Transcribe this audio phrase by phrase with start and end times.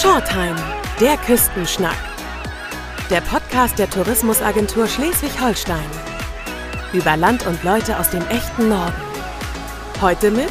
[0.00, 0.54] Shortime,
[1.00, 1.96] der Küstenschnack.
[3.10, 5.90] Der Podcast der Tourismusagentur Schleswig-Holstein.
[6.92, 8.94] Über Land und Leute aus dem echten Norden.
[10.00, 10.50] Heute mit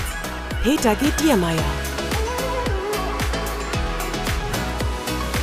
[0.64, 1.05] Peter G.
[1.23, 1.64] Diermeier.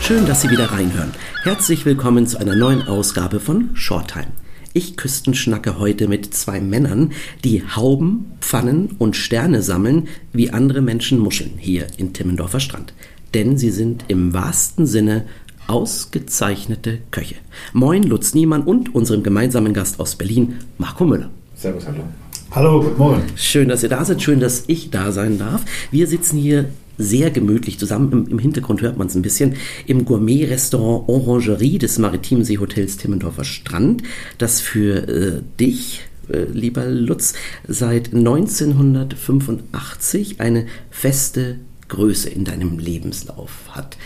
[0.03, 1.14] Schön, dass Sie wieder reinhören.
[1.43, 4.32] Herzlich willkommen zu einer neuen Ausgabe von Shorttime.
[4.75, 11.21] Ich küstenschnacke heute mit zwei Männern, die Hauben, Pfannen und Sterne sammeln, wie andere Menschen
[11.21, 12.93] Muscheln hier in Timmendorfer Strand.
[13.34, 15.26] Denn sie sind im wahrsten Sinne
[15.66, 17.34] ausgezeichnete Köche.
[17.72, 21.30] Moin, Lutz Niemann und unserem gemeinsamen Gast aus Berlin, Marco Müller.
[21.57, 22.04] Servus, hallo.
[22.52, 23.22] Hallo, guten Morgen.
[23.34, 25.64] Schön, dass ihr da seid, schön, dass ich da sein darf.
[25.90, 26.66] Wir sitzen hier
[26.96, 28.12] sehr gemütlich zusammen.
[28.12, 29.57] Im, im Hintergrund hört man es ein bisschen.
[29.86, 34.05] Im Gourmet-Restaurant Orangerie des Maritimen Seehotels Timmendorfer Strand,
[34.38, 37.34] das für äh, dich, äh, lieber Lutz,
[37.66, 43.96] seit 1985 eine feste Größe in deinem Lebenslauf hat.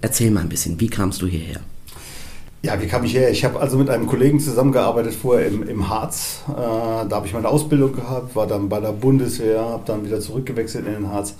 [0.00, 1.60] Erzähl mal ein bisschen, wie kamst du hierher?
[2.62, 3.30] Ja, wie kam ich her?
[3.30, 6.42] Ich habe also mit einem Kollegen zusammengearbeitet vorher im, im Harz.
[6.48, 10.20] Äh, da habe ich meine Ausbildung gehabt, war dann bei der Bundeswehr, habe dann wieder
[10.20, 11.34] zurückgewechselt in den Harz.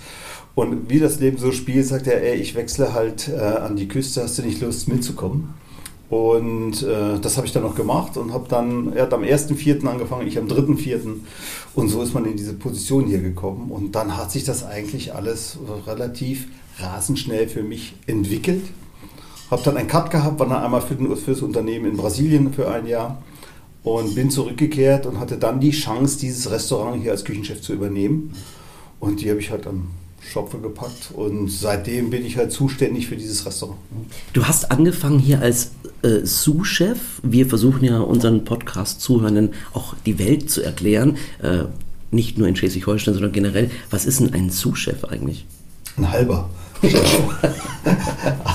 [0.54, 3.88] Und wie das Leben so spielt, sagt er, ey, ich wechsle halt äh, an die
[3.88, 5.54] Küste, hast du nicht Lust mitzukommen?
[6.10, 9.86] Und äh, das habe ich dann noch gemacht und habe dann, er hat am 1.4.
[9.86, 11.00] angefangen, ich am 3.4.
[11.74, 13.70] Und so ist man in diese Position hier gekommen.
[13.70, 16.48] Und dann hat sich das eigentlich alles relativ
[16.78, 18.62] rasend schnell für mich entwickelt.
[19.50, 22.86] Habe dann einen Cut gehabt, war dann einmal für, das Unternehmen in Brasilien für ein
[22.86, 23.22] Jahr
[23.82, 28.34] und bin zurückgekehrt und hatte dann die Chance, dieses Restaurant hier als Küchenchef zu übernehmen.
[29.00, 29.88] Und die habe ich halt am
[30.20, 33.78] Schopfe gepackt und seitdem bin ich halt zuständig für dieses Restaurant.
[34.32, 36.98] Du hast angefangen hier als äh, Sous-Chef.
[37.22, 41.16] Wir versuchen ja unseren Podcast-Zuhörenden auch die Welt zu erklären.
[41.42, 41.64] Äh,
[42.10, 43.70] nicht nur in Schleswig-Holstein, sondern generell.
[43.90, 45.46] Was ist denn ein Sous-Chef eigentlich?
[45.96, 46.48] Ein halber.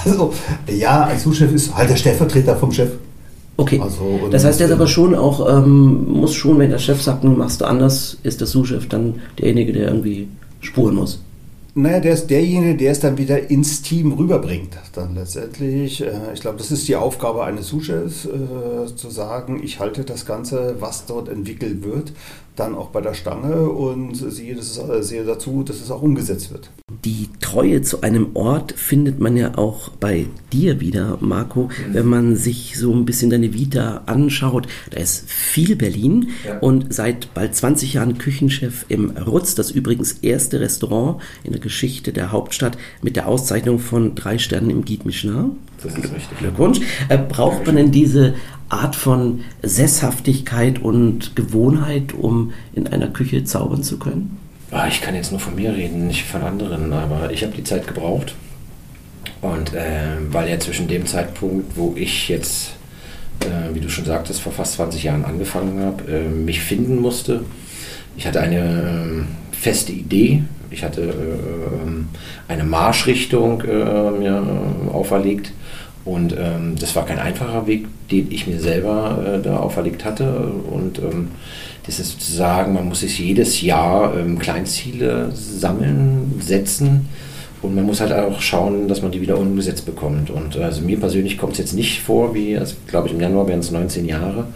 [0.06, 0.34] also,
[0.68, 2.92] ja, ein Sous-Chef ist halt der Stellvertreter vom Chef.
[3.58, 3.80] Okay.
[3.80, 7.24] Also, das heißt, der ist aber schon auch, ähm, muss schon, wenn der Chef sagt,
[7.24, 10.28] machst du anders, ist der Sous-Chef dann derjenige, der irgendwie
[10.62, 11.20] spuren muss.
[11.76, 14.78] Naja, der ist derjenige, der es dann wieder ins Team rüberbringt.
[14.94, 19.80] Dann letztendlich, äh, ich glaube, das ist die Aufgabe eines Sous-Chefs, äh, zu sagen, ich
[19.80, 22.14] halte das Ganze, was dort entwickelt wird,
[22.56, 26.02] dann auch bei der Stange und sehe, das ist, äh, sehe dazu, dass es auch
[26.02, 26.70] umgesetzt wird.
[27.04, 31.94] Die Treue zu einem Ort findet man ja auch bei dir wieder, Marco, mhm.
[31.94, 34.68] wenn man sich so ein bisschen deine Vita anschaut.
[34.92, 36.60] Da ist viel Berlin ja.
[36.60, 42.14] und seit bald 20 Jahren Küchenchef im Rutz, das übrigens erste Restaurant in der Geschichte
[42.14, 45.58] der Hauptstadt mit der Auszeichnung von drei Sternen im Guide Michelin.
[45.82, 46.38] Das ist richtig.
[46.38, 46.80] Glückwunsch.
[47.10, 48.36] Äh, braucht man denn diese
[48.70, 54.38] Art von Sesshaftigkeit und Gewohnheit, um in einer Küche zaubern zu können?
[54.72, 57.64] Ah, ich kann jetzt nur von mir reden, nicht von anderen, aber ich habe die
[57.64, 58.36] Zeit gebraucht.
[59.42, 62.72] Und äh, weil ja zwischen dem Zeitpunkt, wo ich jetzt,
[63.42, 67.42] äh, wie du schon sagtest, vor fast 20 Jahren angefangen habe, äh, mich finden musste.
[68.18, 70.44] Ich hatte eine ähm, feste Idee,
[70.74, 72.08] ich hatte äh, ähm,
[72.48, 74.44] eine Marschrichtung äh, mir
[74.92, 75.52] auferlegt
[76.06, 80.52] und ähm, das war kein einfacher Weg, den ich mir selber äh, da auferlegt hatte.
[80.70, 81.30] Und ähm,
[81.86, 87.08] das ist sozusagen, man muss sich jedes Jahr ähm, Kleinziele sammeln, setzen.
[87.62, 90.30] Und man muss halt auch schauen, dass man die wieder umgesetzt bekommt.
[90.30, 93.48] Und also mir persönlich kommt es jetzt nicht vor, wie, also glaube ich, im Januar
[93.48, 94.48] wären es 19 Jahre.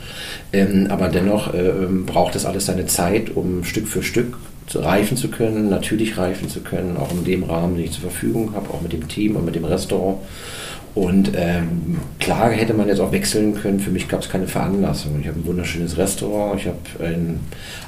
[0.51, 1.71] Ähm, aber dennoch äh,
[2.05, 4.37] braucht es alles seine Zeit, um Stück für Stück
[4.67, 8.01] zu reifen zu können, natürlich reifen zu können, auch in dem Rahmen, den ich zur
[8.01, 10.17] Verfügung habe, auch mit dem Team und mit dem Restaurant.
[10.97, 13.79] Und ähm, klar hätte man jetzt auch wechseln können.
[13.79, 15.19] Für mich gab es keine Veranlassung.
[15.21, 16.59] Ich habe ein wunderschönes Restaurant.
[16.59, 17.39] Ich habe ein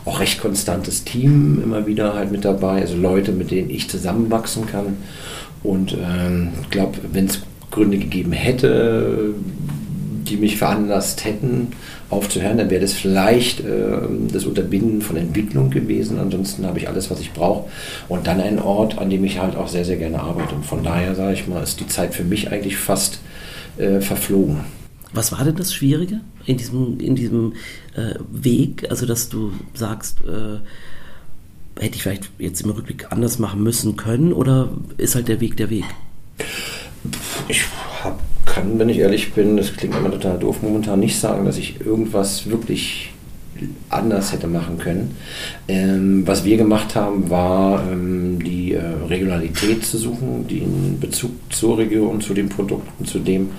[0.06, 2.82] auch recht konstantes Team immer wieder halt mit dabei.
[2.82, 4.98] Also Leute, mit denen ich zusammenwachsen kann.
[5.64, 9.34] Und ich ähm, glaube, wenn es Gründe gegeben hätte,
[10.28, 11.70] die mich veranlasst hätten,
[12.10, 14.00] aufzuhören, dann wäre das vielleicht äh,
[14.32, 16.20] das Unterbinden von Entwicklung gewesen.
[16.20, 17.70] Ansonsten habe ich alles, was ich brauche.
[18.08, 20.56] Und dann ein Ort, an dem ich halt auch sehr, sehr gerne arbeite.
[20.56, 23.20] Und von daher, sage ich mal, ist die Zeit für mich eigentlich fast
[23.78, 24.62] äh, verflogen.
[25.14, 27.54] Was war denn das Schwierige in diesem, in diesem
[27.96, 28.88] äh, Weg?
[28.90, 30.60] Also, dass du sagst, äh,
[31.82, 35.58] hätte ich vielleicht jetzt im Rückblick anders machen müssen können oder ist halt der Weg
[35.58, 35.86] der Weg?
[38.60, 41.80] Kann, wenn ich ehrlich bin, das klingt immer total doof, momentan nicht sagen, dass ich
[41.80, 43.14] irgendwas wirklich
[43.90, 45.16] anders hätte machen können.
[45.70, 51.78] Ähm, was wir gemacht haben, war ähm, die äh, Regionalität zu suchen, den Bezug zur
[51.78, 53.52] Region, zu den Produkten, zu dem,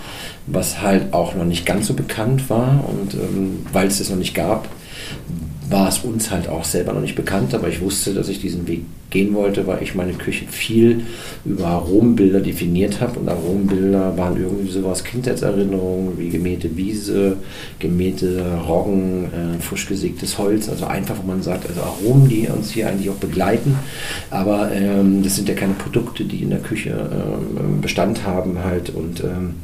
[0.46, 4.18] was halt auch noch nicht ganz so bekannt war und ähm, weil es es noch
[4.18, 4.68] nicht gab,
[5.70, 8.66] war es uns halt auch selber noch nicht bekannt, aber ich wusste, dass ich diesen
[8.66, 11.02] Weg gehen wollte, weil ich meine Küche viel
[11.44, 13.18] über Aromenbilder definiert habe.
[13.18, 17.36] Und Aromenbilder waren irgendwie sowas Kindheitserinnerungen wie gemähte Wiese,
[17.78, 22.70] gemähte Roggen, äh, frisch gesägtes Holz, also einfach, wo man sagt, also Aromen, die uns
[22.70, 23.76] hier eigentlich auch begleiten,
[24.30, 28.90] aber ähm, das sind ja keine Produkte, die in der Küche ähm, Bestand haben halt.
[28.90, 29.56] Und ähm,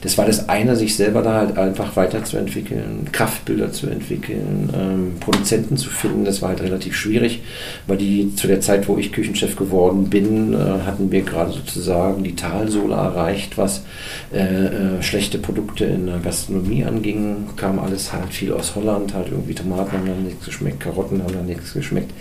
[0.00, 5.53] das war das eine, sich selber da halt einfach weiterzuentwickeln, Kraftbilder zu entwickeln, ähm, Produzenten
[5.76, 7.42] zu finden, das war halt relativ schwierig,
[7.86, 12.24] weil die zu der Zeit, wo ich Küchenchef geworden bin, äh, hatten wir gerade sozusagen
[12.24, 13.84] die Talsohle erreicht, was
[14.32, 17.48] äh, äh, schlechte Produkte in der Gastronomie anging.
[17.56, 21.34] Kam alles halt viel aus Holland, halt irgendwie Tomaten haben dann nichts geschmeckt, Karotten haben
[21.34, 22.12] dann nichts geschmeckt.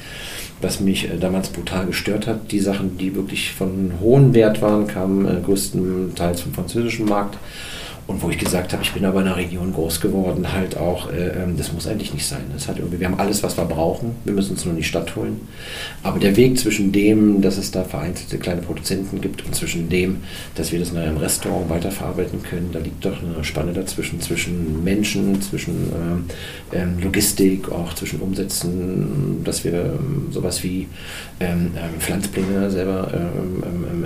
[0.61, 4.87] Was mich äh, damals brutal gestört hat, die Sachen, die wirklich von hohem Wert waren,
[4.87, 7.37] kamen äh, größtenteils vom französischen Markt.
[8.05, 11.09] Und wo ich gesagt habe, ich bin aber in einer Region groß geworden, halt auch,
[11.09, 12.41] äh, ähm, das muss eigentlich nicht sein.
[12.51, 14.83] Das hat irgendwie, wir haben alles, was wir brauchen, wir müssen uns nur in die
[14.83, 15.39] Stadt holen.
[16.03, 20.17] Aber der Weg zwischen dem, dass es da vereinzelte kleine Produzenten gibt und zwischen dem,
[20.55, 24.83] dass wir das in einem Restaurant weiterverarbeiten können, da liegt doch eine Spanne dazwischen, zwischen
[24.83, 26.25] Menschen, zwischen ähm,
[26.73, 30.87] ähm Logistik, auch zwischen Umsätzen, dass wir ähm, sowas wie
[31.39, 33.11] ähm, ähm Pflanzpläne selber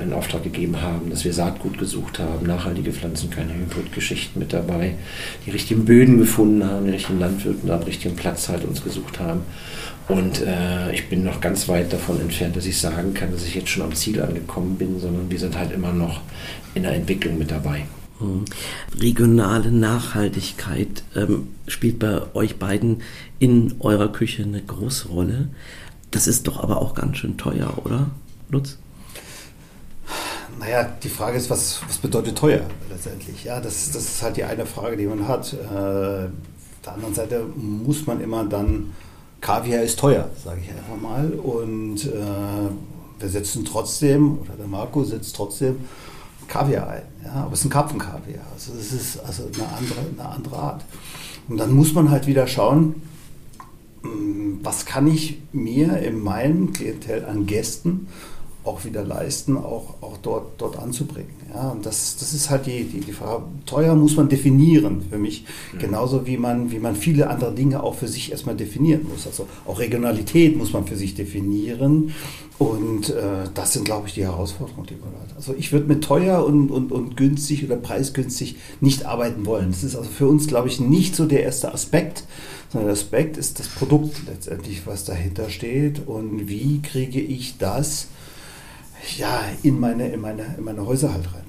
[0.04, 4.54] in Auftrag gegeben haben, dass wir Saatgut gesucht haben, nachhaltige Pflanzen, keine Hybrid Geschichten mit
[4.54, 4.96] dabei,
[5.46, 9.42] die richtigen Böden gefunden haben, die richtigen Landwirten am richtigen Platz halt uns gesucht haben.
[10.08, 13.56] Und äh, ich bin noch ganz weit davon entfernt, dass ich sagen kann, dass ich
[13.56, 16.22] jetzt schon am Ziel angekommen bin, sondern wir sind halt immer noch
[16.74, 17.86] in der Entwicklung mit dabei.
[18.20, 18.46] Hm.
[19.00, 23.02] Regionale Nachhaltigkeit ähm, spielt bei euch beiden
[23.38, 25.50] in eurer Küche eine große Rolle.
[26.10, 28.10] Das ist doch aber auch ganz schön teuer, oder,
[28.50, 28.78] Lutz?
[30.60, 33.44] Naja, die Frage ist, was, was bedeutet teuer letztendlich?
[33.44, 35.54] Ja, das, das ist halt die eine Frage, die man hat.
[35.54, 36.32] Äh, auf
[36.84, 38.94] der anderen Seite muss man immer dann,
[39.42, 41.32] Kaviar ist teuer, sage ich einfach mal.
[41.32, 45.78] Und äh, wir setzen trotzdem, oder der Marco setzt trotzdem
[46.48, 47.04] Kaviar ein.
[47.24, 48.46] Ja, aber es ist ein Karpfenkaviar.
[48.54, 50.86] Also es ist also eine andere, eine andere Art.
[51.50, 53.02] Und dann muss man halt wieder schauen,
[54.02, 58.08] hm, was kann ich mir in meinem Klientel an Gästen
[58.68, 61.32] auch wieder leisten, auch, auch dort, dort anzubringen.
[61.54, 63.44] Ja, und das, das ist halt die, die, die Frage.
[63.66, 65.80] Teuer muss man definieren für mich, mhm.
[65.80, 69.26] genauso wie man, wie man viele andere Dinge auch für sich erstmal definieren muss.
[69.26, 72.14] Also auch Regionalität muss man für sich definieren.
[72.60, 75.36] Und äh, das sind, glaube ich, die Herausforderungen, die man hat.
[75.36, 79.70] Also ich würde mit teuer und, und, und günstig oder preisgünstig nicht arbeiten wollen.
[79.70, 82.24] Das ist also für uns, glaube ich, nicht so der erste Aspekt,
[82.70, 88.08] sondern der Aspekt ist das Produkt letztendlich, was dahinter steht und wie kriege ich das
[89.18, 91.44] ja, in meine, in, meine, in meine Häuser halt rein.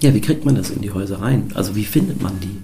[0.00, 1.50] Ja, wie kriegt man das in die Häuser rein?
[1.54, 2.56] Also wie findet man die?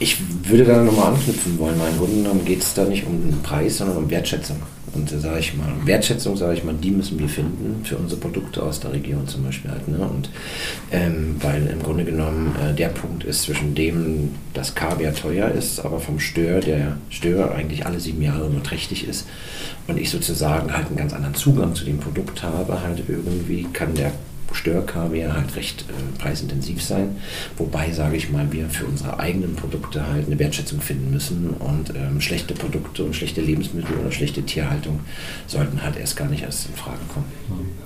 [0.00, 0.18] Ich
[0.48, 1.74] würde da nochmal anknüpfen wollen.
[1.74, 4.56] Im Grunde genommen geht es da nicht um den Preis, sondern um Wertschätzung.
[4.98, 8.62] Und sage ich mal, Wertschätzung, sage ich mal, die müssen wir finden für unsere Produkte
[8.62, 9.86] aus der Region zum Beispiel halt.
[9.86, 9.98] Ne?
[9.98, 10.30] Und
[10.90, 15.80] ähm, weil im Grunde genommen äh, der Punkt ist zwischen dem, dass Kaviar teuer ist,
[15.80, 19.26] aber vom Stör, der Stör eigentlich alle sieben Jahre nur trächtig ist
[19.86, 23.94] und ich sozusagen halt einen ganz anderen Zugang zu dem Produkt habe, halt irgendwie kann
[23.94, 24.12] der
[24.52, 27.16] Störkaviar halt recht äh, preisintensiv sein.
[27.56, 31.90] Wobei, sage ich mal, wir für unsere eigenen Produkte halt eine Wertschätzung finden müssen und
[31.94, 35.00] ähm, schlechte Produkte und schlechte Lebensmittel oder schlechte Tierhaltung
[35.46, 37.26] sollten halt erst gar nicht erst in Frage kommen.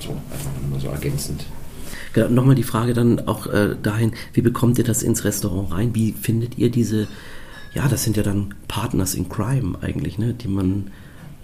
[0.00, 1.44] So, einfach nur so ergänzend.
[2.12, 5.94] Genau, Nochmal die Frage dann auch äh, dahin, wie bekommt ihr das ins Restaurant rein?
[5.94, 7.08] Wie findet ihr diese,
[7.74, 10.90] ja, das sind ja dann Partners in Crime eigentlich, ne, die man,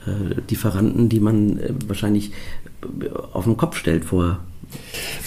[0.07, 2.33] äh, Lieferanten, die man äh, wahrscheinlich
[2.83, 4.41] äh, auf den Kopf stellt vor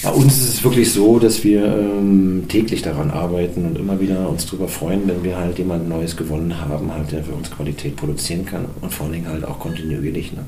[0.03, 4.27] bei uns ist es wirklich so, dass wir ähm, täglich daran arbeiten und immer wieder
[4.29, 7.95] uns darüber freuen, wenn wir halt jemand Neues gewonnen haben, halt, der für uns Qualität
[7.95, 10.33] produzieren kann und vor allen Dingen halt auch kontinuierlich.
[10.33, 10.43] Ne?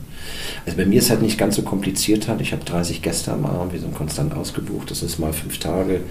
[0.65, 2.41] Also bei mir ist halt nicht ganz so kompliziert halt.
[2.41, 4.89] Ich habe 30 Gäste am Abend, wir sind konstant ausgebucht.
[4.89, 6.01] Das ist mal fünf Tage,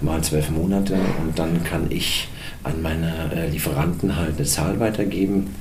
[0.00, 2.28] mal zwölf Monate und dann kann ich
[2.62, 5.54] an meine äh, Lieferanten halt eine Zahl weitergeben.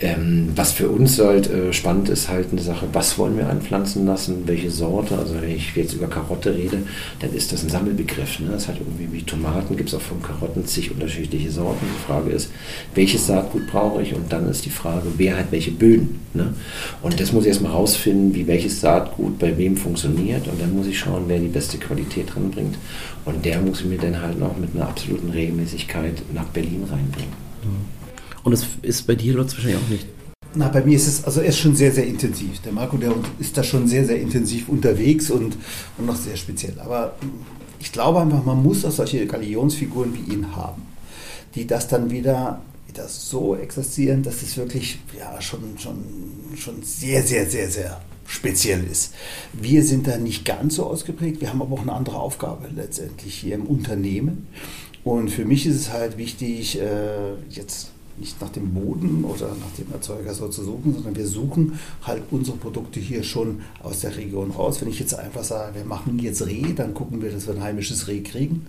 [0.00, 4.06] Ähm, was für uns halt äh, spannend ist, halt eine Sache, was wollen wir anpflanzen
[4.06, 5.18] lassen, welche Sorte.
[5.18, 6.78] Also wenn ich jetzt über Karotte rede,
[7.20, 8.40] dann ist das ein Sammelbegriff.
[8.40, 8.50] Ne?
[8.52, 11.86] Das hat irgendwie wie Tomaten, gibt es auch von Karotten zig unterschiedliche Sorten.
[11.86, 12.50] Die Frage ist,
[12.94, 14.14] welches Saatgut brauche ich?
[14.14, 16.20] Und dann ist die Frage, wer hat welche Böden.
[16.34, 16.54] Ne?
[17.02, 20.46] Und das muss ich erstmal rausfinden, wie welches Saatgut bei wem funktioniert.
[20.48, 22.76] Und dann muss ich schauen, wer die beste Qualität drin bringt.
[23.24, 27.32] Und der muss mir dann halt noch mit einer absoluten Regelmäßigkeit nach Berlin reinbringen.
[28.42, 30.06] Und das ist bei dir, Lutz, wahrscheinlich auch nicht.
[30.56, 32.60] Na, bei mir ist es, also er ist schon sehr, sehr intensiv.
[32.60, 35.56] Der Marco, der ist da schon sehr, sehr intensiv unterwegs und,
[35.98, 36.78] und noch sehr speziell.
[36.78, 37.16] Aber
[37.80, 40.82] ich glaube einfach, man muss auch solche Galionsfiguren wie ihn haben,
[41.54, 42.62] die das dann wieder
[42.94, 45.96] da so existieren, dass es wirklich ja, schon, schon,
[46.56, 49.14] schon sehr, sehr, sehr, sehr speziell ist.
[49.52, 53.34] Wir sind da nicht ganz so ausgeprägt, wir haben aber auch eine andere Aufgabe letztendlich
[53.34, 54.46] hier im Unternehmen.
[55.04, 59.76] Und für mich ist es halt wichtig, äh, jetzt nicht nach dem Boden oder nach
[59.78, 64.16] dem Erzeuger so zu suchen, sondern wir suchen halt unsere Produkte hier schon aus der
[64.16, 64.80] Region raus.
[64.80, 67.62] Wenn ich jetzt einfach sage, wir machen jetzt Reh, dann gucken wir, dass wir ein
[67.62, 68.66] heimisches Reh kriegen,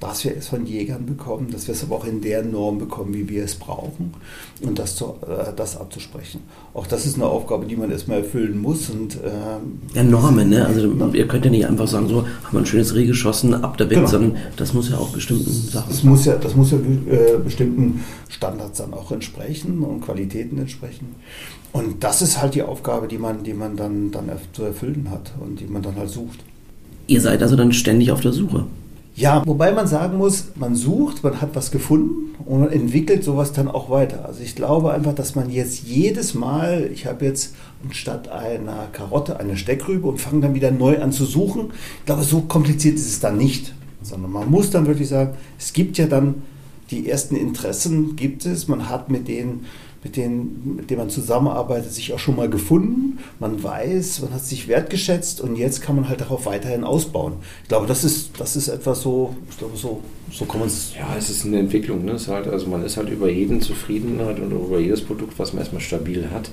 [0.00, 3.12] dass wir es von Jägern bekommen, dass wir es aber auch in der Norm bekommen,
[3.12, 4.14] wie wir es brauchen
[4.62, 6.40] und das, zu, äh, das abzusprechen.
[6.72, 8.88] Auch das ist eine Aufgabe, die man erstmal erfüllen muss.
[8.88, 10.64] Und, ähm, ja, Normen, ne?
[10.64, 13.76] Also ihr könnt ja nicht einfach sagen, so haben wir ein schönes Reh geschossen, ab
[13.76, 14.08] der Bett, genau.
[14.08, 15.88] sondern das muss ja auch bestimmten Sachen.
[15.88, 20.58] Das muss ja, das muss ja äh, bestimmten Standards sein dann auch entsprechen und Qualitäten
[20.58, 21.14] entsprechen.
[21.72, 25.32] Und das ist halt die Aufgabe, die man, die man dann, dann zu erfüllen hat
[25.40, 26.40] und die man dann halt sucht.
[27.06, 28.66] Ihr seid also dann ständig auf der Suche.
[29.14, 33.54] Ja, wobei man sagen muss, man sucht, man hat was gefunden und man entwickelt sowas
[33.54, 34.26] dann auch weiter.
[34.26, 39.40] Also ich glaube einfach, dass man jetzt jedes Mal, ich habe jetzt anstatt einer Karotte
[39.40, 41.70] eine Steckrübe und fange dann wieder neu an zu suchen.
[42.00, 45.72] Ich glaube, so kompliziert ist es dann nicht, sondern man muss dann wirklich sagen, es
[45.72, 46.42] gibt ja dann
[46.90, 48.68] die ersten Interessen gibt es.
[48.68, 49.66] Man hat mit denen,
[50.04, 53.18] mit denen, mit denen man zusammenarbeitet, sich auch schon mal gefunden.
[53.40, 57.34] Man weiß, man hat sich wertgeschätzt und jetzt kann man halt darauf weiterhin ausbauen.
[57.62, 60.00] Ich glaube, das ist, das ist etwas so, ich glaube, so,
[60.30, 60.92] so kann es.
[60.96, 62.04] Ja, es ist eine Entwicklung.
[62.04, 62.12] Ne?
[62.12, 65.52] Ist halt, also man ist halt über jeden zufrieden halt und über jedes Produkt, was
[65.52, 66.50] man erstmal stabil hat.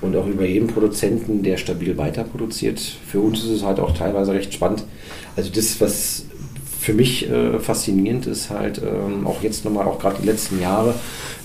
[0.00, 2.78] Und auch über jeden Produzenten, der stabil weiterproduziert.
[2.78, 4.84] Für uns ist es halt auch teilweise recht spannend.
[5.34, 6.26] Also das, was
[6.84, 10.94] für mich äh, faszinierend ist halt ähm, auch jetzt nochmal, auch gerade die letzten Jahre,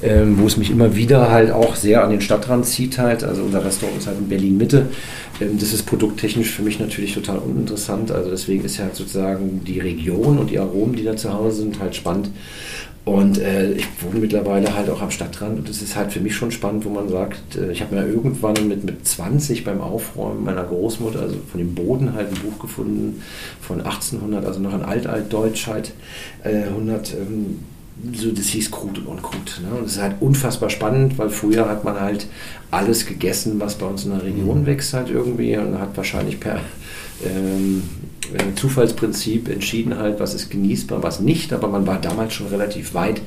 [0.01, 3.23] ähm, wo es mich immer wieder halt auch sehr an den Stadtrand zieht halt.
[3.23, 4.87] Also unser Restaurant ist halt in Berlin Mitte.
[5.41, 8.11] Ähm, das ist produkttechnisch für mich natürlich total uninteressant.
[8.11, 11.61] Also deswegen ist ja halt sozusagen die Region und die Aromen, die da zu Hause
[11.61, 12.29] sind, halt spannend.
[13.05, 16.35] Und äh, ich wohne mittlerweile halt auch am Stadtrand und es ist halt für mich
[16.35, 20.43] schon spannend, wo man sagt, äh, ich habe mir irgendwann mit, mit 20 beim Aufräumen
[20.43, 23.23] meiner Großmutter, also von dem Boden halt ein Buch gefunden
[23.61, 25.93] von 1800, also noch ein Alt-Altdeutsch halt,
[26.43, 27.59] äh, 100, ähm,
[28.13, 29.61] so das hieß Krut und Unkrut.
[29.61, 29.77] Ne?
[29.77, 32.27] Und es ist halt unfassbar spannend, weil früher hat man halt
[32.71, 34.65] alles gegessen, was bei uns in der Region mhm.
[34.65, 36.61] wächst halt irgendwie und hat wahrscheinlich per
[37.25, 37.83] ähm,
[38.33, 42.93] äh, Zufallsprinzip entschieden halt, was ist genießbar, was nicht, aber man war damals schon relativ
[42.93, 43.21] weit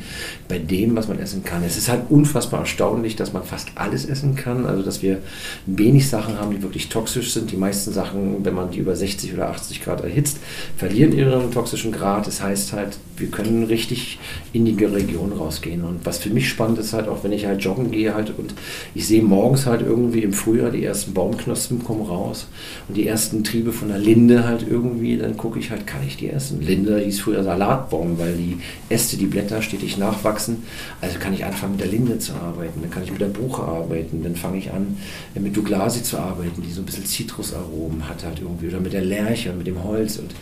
[0.49, 1.65] bei dem, was man essen kann.
[1.65, 5.19] Es ist halt unfassbar erstaunlich, dass man fast alles essen kann, also dass wir
[5.67, 7.51] wenig Sachen haben, die wirklich toxisch sind.
[7.51, 10.39] Die meisten Sachen, wenn man die über 60 oder 80 Grad erhitzt,
[10.77, 12.27] verlieren ihren toxischen Grad.
[12.27, 14.19] Das heißt halt, wir können richtig
[14.53, 15.85] in die Region rausgehen.
[15.85, 18.55] Und was für mich spannend ist halt auch, wenn ich halt joggen gehe halt und
[18.95, 22.49] ich sehe morgens halt irgendwie im Frühjahr die ersten Baumknospen kommen raus
[22.89, 26.17] und die ersten Triebe von der Linde halt irgendwie, dann gucke ich halt, kann ich
[26.17, 26.63] die essen?
[26.63, 28.59] Linde hieß früher Salatbaum, weil die
[28.89, 30.59] Äste, die Blätter stetig nachwachsen.
[31.01, 33.63] Also kann ich anfangen mit der Linde zu arbeiten, dann kann ich mit der Buche
[33.63, 34.97] arbeiten, dann fange ich an
[35.35, 39.05] mit Douglasi zu arbeiten, die so ein bisschen Zitrusaromen hat halt irgendwie oder mit der
[39.05, 40.33] Lerche und mit dem Holz und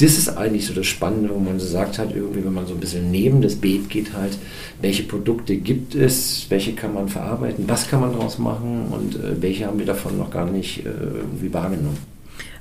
[0.00, 2.72] das ist eigentlich so das Spannende, wo man so sagt halt irgendwie, wenn man so
[2.72, 4.38] ein bisschen neben das Beet geht halt,
[4.80, 9.42] welche Produkte gibt es, welche kann man verarbeiten, was kann man daraus machen und äh,
[9.42, 12.17] welche haben wir davon noch gar nicht äh, irgendwie wahrgenommen.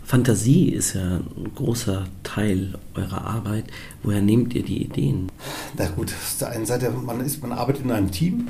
[0.07, 3.65] Fantasie ist ja ein großer Teil eurer Arbeit.
[4.03, 5.29] Woher nehmt ihr die Ideen?
[5.77, 8.47] Na gut, auf der einen Seite, man, ist, man arbeitet in einem Team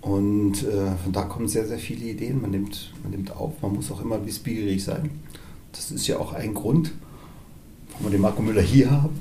[0.00, 2.40] und äh, von da kommen sehr, sehr viele Ideen.
[2.40, 5.10] Man nimmt, man nimmt auf, man muss auch immer wissbegierig sein.
[5.72, 6.92] Das ist ja auch ein Grund,
[7.90, 9.18] warum wir den Marco Müller hier haben.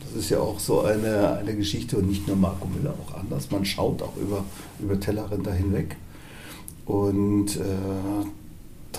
[0.00, 3.50] Das ist ja auch so eine, eine Geschichte und nicht nur Marco Müller, auch anders.
[3.50, 4.46] Man schaut auch über,
[4.80, 5.94] über Tellerränder hinweg.
[6.86, 8.24] Und äh,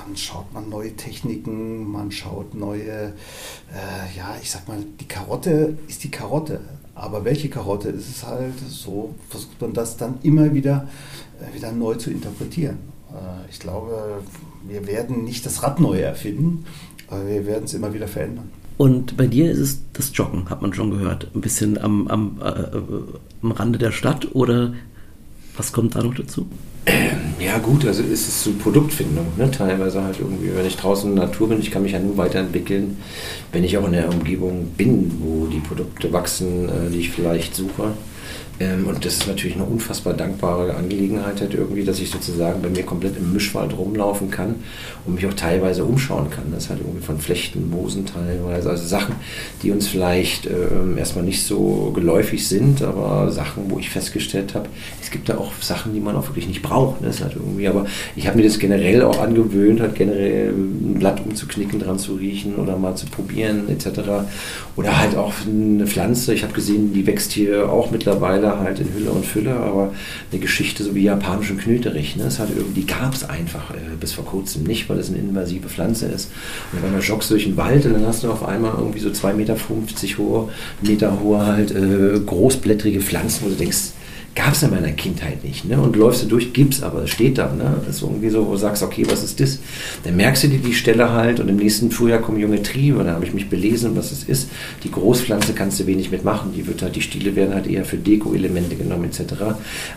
[0.06, 3.14] dann schaut man neue Techniken, man schaut neue,
[3.72, 6.60] äh, ja, ich sag mal, die Karotte ist die Karotte.
[6.96, 8.54] Aber welche Karotte ist es halt?
[8.68, 10.88] So versucht man das dann immer wieder,
[11.40, 12.78] äh, wieder neu zu interpretieren.
[13.12, 14.22] Äh, ich glaube,
[14.68, 16.66] wir werden nicht das Rad neu erfinden,
[17.08, 18.50] aber wir werden es immer wieder verändern.
[18.78, 21.30] Und bei dir ist es das Joggen, hat man schon gehört.
[21.34, 22.82] Ein bisschen am, am, äh, äh
[23.42, 24.74] am Rande der Stadt oder
[25.56, 26.48] was kommt da noch dazu?
[27.40, 29.50] Ja gut, also ist es so Produktfindung, ne?
[29.52, 32.18] teilweise halt irgendwie, wenn ich draußen in der Natur bin, ich kann mich ja nur
[32.18, 32.98] weiterentwickeln,
[33.52, 37.56] wenn ich auch in der Umgebung bin, wo die Produkte wachsen, äh, die ich vielleicht
[37.56, 37.94] suche.
[38.60, 42.70] Ähm, und das ist natürlich eine unfassbar dankbare Angelegenheit, halt irgendwie, dass ich sozusagen bei
[42.70, 44.56] mir komplett im Mischwald rumlaufen kann
[45.06, 46.46] und mich auch teilweise umschauen kann.
[46.52, 49.16] Das ist halt irgendwie von Flechten, Moosen teilweise, also Sachen,
[49.64, 50.52] die uns vielleicht äh,
[50.98, 54.70] erstmal nicht so geläufig sind, aber Sachen, wo ich festgestellt habe,
[55.02, 57.02] es gibt da auch Sachen, die man auch wirklich nicht braucht.
[57.02, 57.08] Ne?
[57.08, 60.96] Das ist halt irgendwie, aber ich habe mir das generell auch angewöhnt, halt generell ein
[61.00, 64.00] Blatt umzuknicken, dran zu riechen oder mal zu probieren etc.
[64.76, 66.34] Oder halt auch eine Pflanze.
[66.34, 69.94] Ich habe gesehen, die wächst hier auch mittlerweile halt in Hülle und Fülle, aber
[70.32, 72.26] eine Geschichte so wie japanischen Knöterich, ne?
[72.26, 75.18] das hat irgendwie, die gab es einfach äh, bis vor kurzem nicht, weil es eine
[75.18, 76.32] invasive Pflanze ist.
[76.72, 79.34] Und wenn du joggst durch den Wald dann hast du auf einmal irgendwie so 2,50
[79.34, 79.56] Meter
[80.18, 80.50] hohe,
[80.82, 83.94] Meter hohe halt äh, großblättrige Pflanzen, wo du denkst,
[84.36, 85.66] gab es in meiner Kindheit nicht.
[85.66, 85.80] Ne?
[85.80, 87.54] Und läufst du durch, gibt's, aber es steht da.
[87.54, 87.76] Ne?
[87.86, 89.60] Das ist irgendwie so, wo du sagst, okay, was ist das?
[90.04, 93.04] Dann merkst du dir die Stelle halt und im nächsten Frühjahr kommen junge Triebe.
[93.04, 94.50] Da habe ich mich belesen, was es ist.
[94.84, 96.52] Die Großpflanze kannst du wenig mitmachen.
[96.56, 99.34] Die, wird halt, die Stiele werden halt eher für Deko-Elemente genommen etc.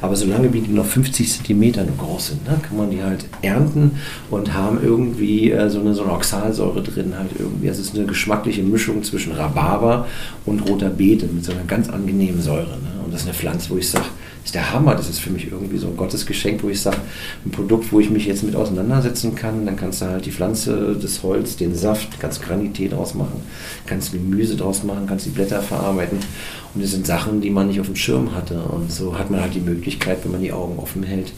[0.03, 2.59] Aber solange wie die noch 50 Zentimeter nur groß sind, ne?
[2.63, 3.93] kann man die halt ernten
[4.31, 7.69] und haben irgendwie äh, so, eine, so eine Oxalsäure drin halt irgendwie.
[7.69, 10.07] Also es ist eine geschmackliche Mischung zwischen Rhabarber
[10.45, 12.77] und roter Beete mit so einer ganz angenehmen Säure.
[12.83, 12.96] Ne?
[13.07, 14.07] Und das ist eine Pflanze, wo ich sage,
[14.45, 14.97] ist der Hammer.
[14.97, 16.97] Das ist für mich irgendwie so ein Gottesgeschenk, wo ich sage,
[17.45, 19.65] ein Produkt, wo ich mich jetzt mit auseinandersetzen kann.
[19.65, 23.43] Dann kannst du halt die Pflanze, das Holz, den Saft, kannst Granitee draus machen,
[23.87, 26.19] kannst Gemüse draus machen, kannst die Blätter verarbeiten.
[26.75, 28.61] Und das sind Sachen, die man nicht auf dem Schirm hatte.
[28.61, 31.33] Und so hat man halt die Möglichkeit, wenn man die Augen offen hält,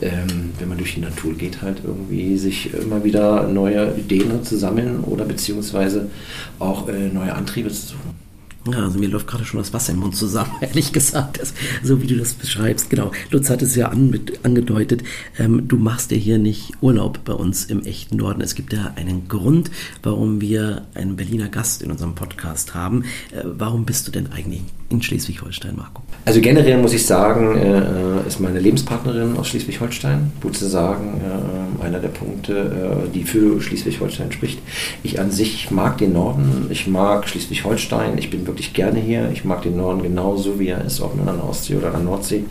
[0.00, 4.58] ähm, wenn man durch die Natur geht, halt irgendwie sich immer wieder neue Ideen zu
[4.58, 6.10] sammeln oder beziehungsweise
[6.58, 8.21] auch äh, neue Antriebe zu suchen.
[8.70, 11.52] Ja, also mir läuft gerade schon das Wasser im Mund zusammen, ehrlich gesagt, das,
[11.82, 12.90] so wie du das beschreibst.
[12.90, 15.02] Genau, Lutz hat es ja an, mit, angedeutet,
[15.38, 18.40] ähm, du machst ja hier nicht Urlaub bei uns im echten Norden.
[18.40, 19.70] Es gibt ja einen Grund,
[20.02, 23.02] warum wir einen Berliner Gast in unserem Podcast haben.
[23.32, 26.02] Äh, warum bist du denn eigentlich in Schleswig-Holstein, Marco?
[26.24, 32.08] Also generell muss ich sagen, äh, ist meine Lebenspartnerin aus Schleswig-Holstein, sozusagen äh, einer der
[32.08, 34.60] Punkte, äh, die für Schleswig-Holstein spricht.
[35.02, 39.44] Ich an sich mag den Norden, ich mag Schleswig-Holstein, ich bin wirklich gerne hier, ich
[39.44, 42.02] mag den Norden genauso, wie er ist, ob nun an der Ostsee oder an der
[42.02, 42.44] Nordsee.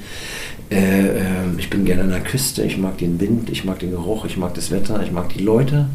[0.70, 3.92] Äh, ähm, ich bin gerne an der Küste, ich mag den Wind, ich mag den
[3.92, 5.88] Geruch, ich mag das Wetter, ich mag die Leute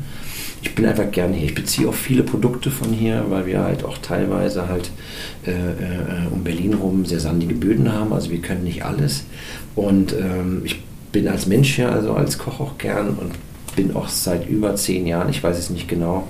[0.67, 1.47] ich bin einfach gerne hier.
[1.47, 4.91] Ich beziehe auch viele Produkte von hier, weil wir halt auch teilweise halt
[5.47, 8.13] äh, äh, um Berlin rum sehr sandige Böden haben.
[8.13, 9.25] Also wir können nicht alles.
[9.77, 10.83] Und ähm, ich
[11.13, 13.33] bin als Mensch hier, also als Koch auch gern und
[13.77, 16.27] bin auch seit über zehn Jahren, ich weiß es nicht genau,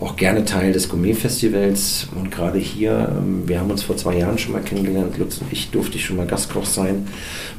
[0.00, 2.08] auch gerne Teil des Gourmet-Festivals.
[2.14, 5.50] Und gerade hier, ähm, wir haben uns vor zwei Jahren schon mal kennengelernt, Lutz und
[5.52, 7.06] ich durfte ich schon mal Gastkoch sein,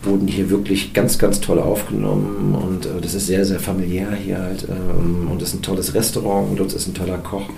[0.04, 2.54] wurden hier wirklich ganz, ganz toll aufgenommen.
[2.54, 4.68] Und äh, das ist sehr, sehr familiär hier halt.
[4.70, 7.50] Ähm, und es ist ein tolles Restaurant Lutz ist ein toller Koch.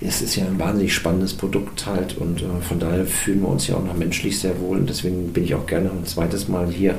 [0.00, 3.66] Es ist ja ein wahnsinnig spannendes Produkt halt und äh, von daher fühlen wir uns
[3.66, 4.78] ja auch noch menschlich sehr wohl.
[4.78, 6.94] Und deswegen bin ich auch gerne ein zweites Mal hier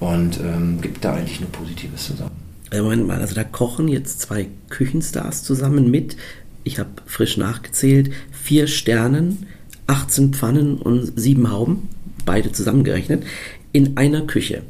[0.00, 2.41] und ähm, gibt da eigentlich nur Positives zusammen.
[2.80, 6.16] Moment mal, also da kochen jetzt zwei Küchenstars zusammen mit,
[6.64, 9.46] ich habe frisch nachgezählt, vier Sternen,
[9.86, 11.88] 18 Pfannen und sieben Hauben,
[12.24, 13.24] beide zusammengerechnet,
[13.72, 14.62] in einer Küche.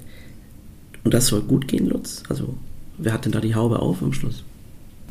[1.05, 2.23] Und das soll gut gehen, Lutz?
[2.29, 2.55] Also,
[2.99, 4.43] wer hat denn da die Haube auf am Schluss?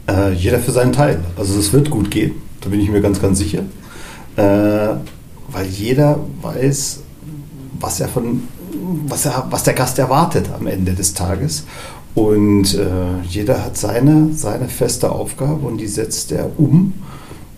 [0.07, 1.23] Äh, jeder für seinen Teil.
[1.37, 3.63] Also, es wird gut gehen, da bin ich mir ganz, ganz sicher.
[4.35, 4.95] Äh,
[5.49, 7.01] weil jeder weiß,
[7.79, 8.43] was er von
[9.07, 11.65] was, er, was der Gast erwartet am Ende des Tages.
[12.13, 16.93] Und äh, jeder hat seine, seine feste Aufgabe und die setzt er um.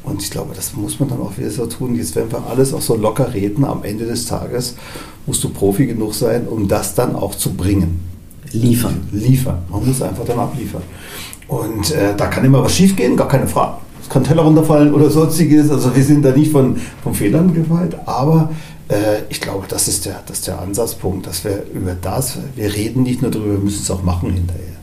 [0.03, 1.95] Und ich glaube, das muss man dann auch wieder so tun.
[1.95, 3.63] Jetzt werden wir alles auch so locker reden.
[3.65, 4.75] Am Ende des Tages
[5.25, 8.01] musst du Profi genug sein, um das dann auch zu bringen.
[8.51, 9.07] Liefern.
[9.11, 9.59] Liefern.
[9.69, 10.83] Man muss einfach dann abliefern.
[11.47, 13.77] Und äh, da kann immer was schiefgehen, gar keine Frage.
[14.03, 15.71] Es kann Teller runterfallen oder sonstiges.
[15.71, 18.51] Also wir sind da nicht von, von Fehlern geweiht, aber
[18.89, 22.73] äh, ich glaube, das ist, der, das ist der Ansatzpunkt, dass wir über das, wir
[22.73, 24.73] reden nicht nur darüber, wir müssen es auch machen hinterher.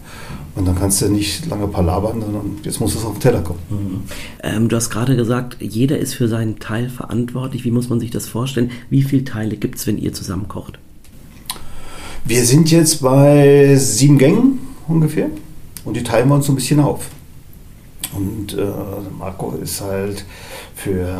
[0.56, 3.60] Und dann kannst du nicht lange palabern, sondern jetzt muss es auf den Teller kommen.
[3.70, 4.02] Mhm.
[4.42, 7.64] Ähm, du hast gerade gesagt, jeder ist für seinen Teil verantwortlich.
[7.64, 8.70] Wie muss man sich das vorstellen?
[8.90, 10.78] Wie viele Teile gibt es, wenn ihr zusammen kocht?
[12.24, 15.28] Wir sind jetzt bei sieben Gängen ungefähr
[15.84, 17.08] und die teilen wir uns so ein bisschen auf.
[18.12, 18.66] Und äh,
[19.18, 20.24] Marco ist halt
[20.74, 21.14] für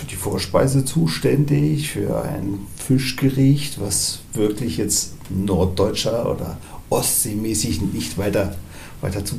[0.00, 6.56] für die Vorspeise zuständig, für ein Fischgericht, was wirklich jetzt norddeutscher oder
[6.88, 8.56] ostseemäßig nicht weiter,
[9.02, 9.36] weiter zu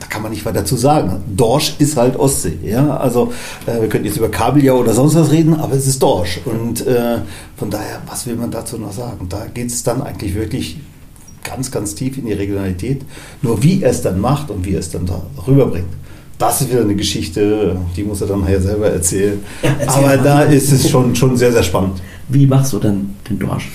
[0.00, 1.22] da kann man nicht weiter zu sagen.
[1.36, 2.58] Dorsch ist halt Ostsee.
[2.64, 2.96] Ja?
[2.96, 3.32] Also
[3.64, 6.40] äh, wir könnten jetzt über Kabeljau oder sonst was reden, aber es ist Dorsch.
[6.44, 7.18] Und äh,
[7.56, 9.28] von daher, was will man dazu noch sagen?
[9.28, 10.80] Da geht es dann eigentlich wirklich
[11.44, 13.02] ganz, ganz tief in die Regionalität.
[13.42, 15.86] Nur wie er es dann macht und wie er es dann da rüberbringt
[16.38, 19.40] das ist wieder eine Geschichte, die muss er dann nachher selber erzählen.
[19.62, 22.02] Ja, erzähl Aber da ist es schon, schon sehr, sehr spannend.
[22.28, 23.68] Wie machst du denn den Dorsch?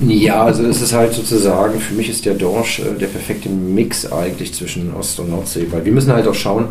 [0.00, 4.06] Ja, also es ist halt sozusagen, für mich ist der Dorsch äh, der perfekte Mix
[4.12, 6.66] eigentlich zwischen Ost- und Nordsee, weil wir müssen halt auch schauen,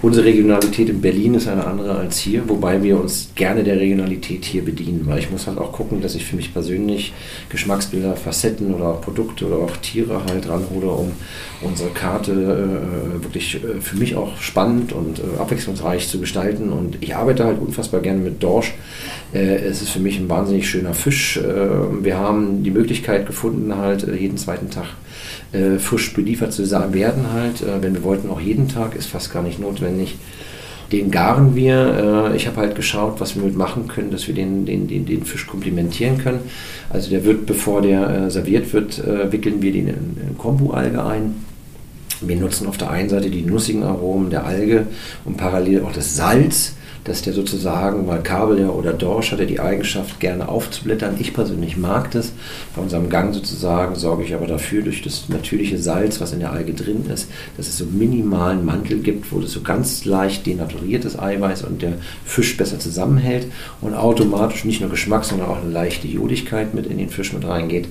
[0.00, 4.44] unsere Regionalität in Berlin ist eine andere als hier, wobei wir uns gerne der Regionalität
[4.44, 7.12] hier bedienen, weil ich muss halt auch gucken, dass ich für mich persönlich
[7.48, 11.10] Geschmacksbilder, Facetten oder Produkte oder auch Tiere halt ranhole, um
[11.62, 16.98] unsere Karte äh, wirklich äh, für mich auch spannend und äh, abwechslungsreich zu gestalten und
[17.00, 18.72] ich arbeite halt unfassbar gerne mit Dorsch.
[19.32, 21.38] Äh, es ist für mich ein wahnsinnig schöner Fisch.
[21.38, 24.88] Äh, wir haben die Möglichkeit gefunden, halt äh, jeden zweiten Tag
[25.52, 27.62] äh, frisch beliefert zu werden halt.
[27.62, 30.16] Äh, wenn wir wollten, auch jeden Tag, ist fast gar nicht notwendig.
[30.92, 32.30] Den garen wir.
[32.32, 35.06] Äh, ich habe halt geschaut, was wir mit machen können, dass wir den, den, den,
[35.06, 36.40] den Fisch komplementieren können.
[36.90, 41.34] Also der wird, bevor der serviert wird, wickeln wir den in, in Kombu-Alge ein.
[42.20, 44.86] Wir nutzen auf der einen Seite die nussigen Aromen der Alge
[45.24, 46.74] und parallel auch das Salz
[47.08, 51.16] dass der sozusagen, weil Kabeljau oder Dorsch hat er die Eigenschaft, gerne aufzublättern.
[51.18, 52.32] Ich persönlich mag das.
[52.76, 56.52] Bei unserem Gang sozusagen sorge ich aber dafür, durch das natürliche Salz, was in der
[56.52, 61.18] Alge drin ist, dass es so minimalen Mantel gibt, wo das so ganz leicht denaturiertes
[61.18, 61.94] Eiweiß und der
[62.24, 63.46] Fisch besser zusammenhält
[63.80, 67.46] und automatisch nicht nur Geschmack, sondern auch eine leichte Jodigkeit mit in den Fisch mit
[67.46, 67.88] reingeht.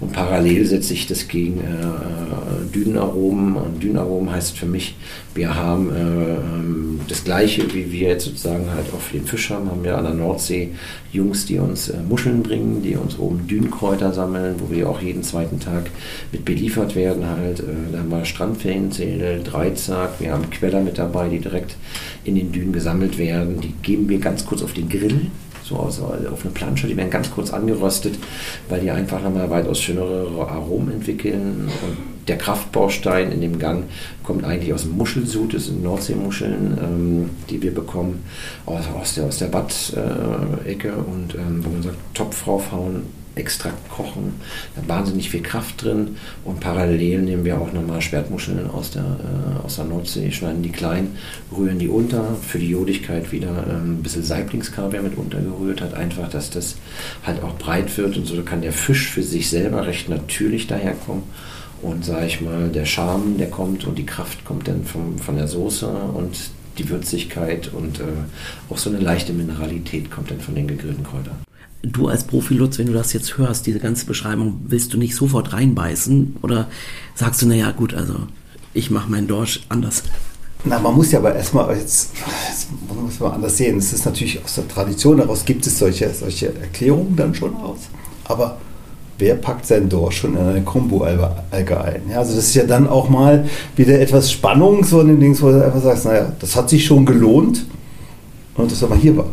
[0.00, 3.56] Und parallel setze ich das gegen äh, Dünenaromen.
[3.56, 4.96] Und Dünenaromen heißt für mich,
[5.34, 9.50] wir haben äh, ähm, das gleiche, wie wir jetzt sozusagen halt auch für den Fisch
[9.50, 10.70] haben, wir an der Nordsee
[11.12, 15.22] Jungs, die uns äh, Muscheln bringen, die uns oben Dünkräuter sammeln, wo wir auch jeden
[15.22, 15.90] zweiten Tag
[16.32, 17.60] mit beliefert werden halt.
[17.60, 21.76] Äh, da haben wir Strandferienzähle, Dreizack, wir haben Queller mit dabei, die direkt
[22.24, 23.60] in den Dünen gesammelt werden.
[23.60, 25.30] Die geben wir ganz kurz auf den Grill
[25.62, 28.16] so aus, auf eine Plansche, die werden ganz kurz angeröstet,
[28.68, 31.68] weil die einfach nochmal weitaus schönere Aromen entwickeln.
[31.68, 33.84] Und der Kraftbaustein in dem Gang
[34.22, 38.24] kommt eigentlich aus dem Muschelsud, das sind Nordseemuscheln, ähm, die wir bekommen
[38.66, 43.02] aus, aus der, aus der Bad-Ecke äh, und ähm, wo man sagt, Topf raufhauen,
[43.36, 44.40] extra kochen.
[44.74, 49.64] Da wahnsinnig viel Kraft drin und parallel nehmen wir auch nochmal Schwertmuscheln aus der, äh,
[49.64, 51.16] aus der Nordsee, schneiden die klein,
[51.54, 56.30] rühren die unter, für die Jodigkeit wieder ähm, ein bisschen Saiblingskaviar mit untergerührt hat, einfach,
[56.30, 56.76] dass das
[57.24, 61.24] halt auch breit wird und so kann der Fisch für sich selber recht natürlich daherkommen.
[61.86, 65.36] Und sage ich mal, der Charme, der kommt und die Kraft kommt dann vom, von
[65.36, 66.36] der Soße und
[66.78, 68.04] die Würzigkeit und äh,
[68.68, 71.36] auch so eine leichte Mineralität kommt dann von den gegrillten Kräutern
[71.92, 75.52] du als Profi-Lutz, wenn du das jetzt hörst, diese ganze Beschreibung, willst du nicht sofort
[75.52, 76.36] reinbeißen?
[76.42, 76.68] Oder
[77.14, 78.26] sagst du, naja, gut, also
[78.74, 80.02] ich mache meinen Dorsch anders?
[80.64, 82.10] Na, man muss ja aber erstmal, jetzt,
[82.48, 83.78] jetzt muss man anders sehen.
[83.78, 87.78] Es ist natürlich aus der Tradition heraus gibt es solche, solche Erklärungen dann schon aus.
[88.24, 88.58] Aber
[89.18, 92.02] wer packt seinen Dorsch schon in eine Kombo-Alge ein?
[92.10, 95.42] Ja, also das ist ja dann auch mal wieder etwas Spannung, so in den Dings,
[95.42, 97.64] wo du einfach sagst, naja, das hat sich schon gelohnt
[98.54, 99.26] und dass er mal hier war.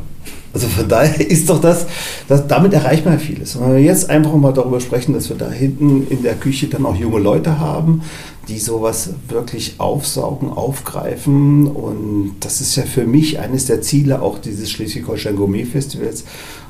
[0.54, 1.88] Also von daher ist doch das,
[2.28, 3.56] das damit erreicht man ja vieles.
[3.56, 6.68] Und wenn wir jetzt einfach mal darüber sprechen, dass wir da hinten in der Küche
[6.68, 8.04] dann auch junge Leute haben,
[8.48, 11.68] die sowas wirklich aufsaugen, aufgreifen.
[11.68, 16.26] Und das ist ja für mich eines der Ziele auch dieses Schleswig-Holstein Gourmet Festivals,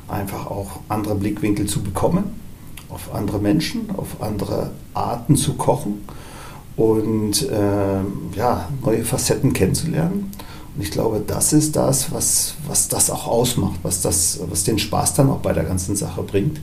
[0.08, 2.24] einfach auch andere Blickwinkel zu bekommen,
[2.94, 6.04] auf andere Menschen, auf andere Arten zu kochen
[6.76, 10.30] und äh, ja, neue Facetten kennenzulernen.
[10.76, 14.78] Und ich glaube, das ist das, was, was das auch ausmacht, was, das, was den
[14.78, 16.60] Spaß dann auch bei der ganzen Sache bringt.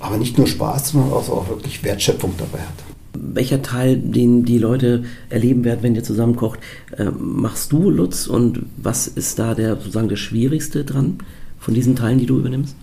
[0.00, 2.74] Aber nicht nur Spaß, sondern auch, auch wirklich Wertschöpfung dabei hat.
[3.14, 6.60] Welcher Teil, den die Leute erleben werden, wenn ihr zusammen kocht,
[6.96, 8.26] äh, machst du, Lutz?
[8.26, 11.18] Und was ist da der sozusagen der schwierigste dran
[11.58, 12.74] von diesen Teilen, die du übernimmst?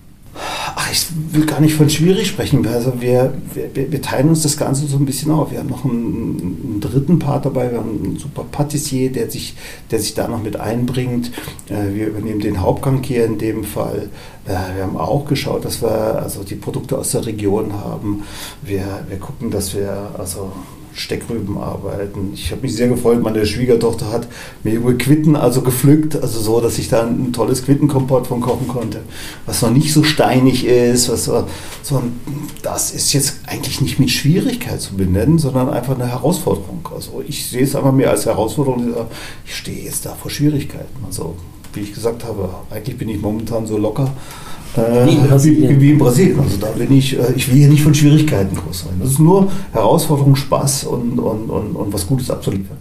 [0.75, 2.65] Ach, ich will gar nicht von schwierig sprechen.
[2.67, 5.51] Also wir, wir, wir teilen uns das Ganze so ein bisschen auf.
[5.51, 7.71] Wir haben noch einen, einen, dritten Part dabei.
[7.71, 9.55] Wir haben einen super Patissier, der sich,
[9.91, 11.31] der sich da noch mit einbringt.
[11.69, 14.09] Äh, wir übernehmen den Hauptgang hier in dem Fall.
[14.45, 18.23] Äh, wir haben auch geschaut, dass wir also die Produkte aus der Region haben.
[18.61, 20.51] Wir, wir gucken, dass wir also
[20.99, 22.31] Steckrüben arbeiten.
[22.33, 24.27] Ich habe mich sehr gefreut, meine Schwiegertochter hat
[24.63, 28.99] mir Quitten also gepflückt, also so, dass ich da ein tolles Quittenkompott von kochen konnte,
[29.45, 32.03] was noch nicht so steinig ist, was so,
[32.61, 36.87] das ist jetzt eigentlich nicht mit Schwierigkeit zu benennen, sondern einfach eine Herausforderung.
[36.93, 38.93] Also ich sehe es einfach mehr als Herausforderung,
[39.45, 41.05] ich stehe jetzt da vor Schwierigkeiten.
[41.07, 41.35] Also
[41.73, 44.11] wie ich gesagt habe, eigentlich bin ich momentan so locker,
[44.75, 45.81] wie, in Brasilien.
[45.81, 46.39] Wie, in Brasilien.
[46.39, 48.93] Also da bin ich, äh, ich will hier nicht von Schwierigkeiten groß sein.
[48.99, 52.77] Das ist nur Herausforderung, Spaß und, und, und, und was Gutes abzuliefern.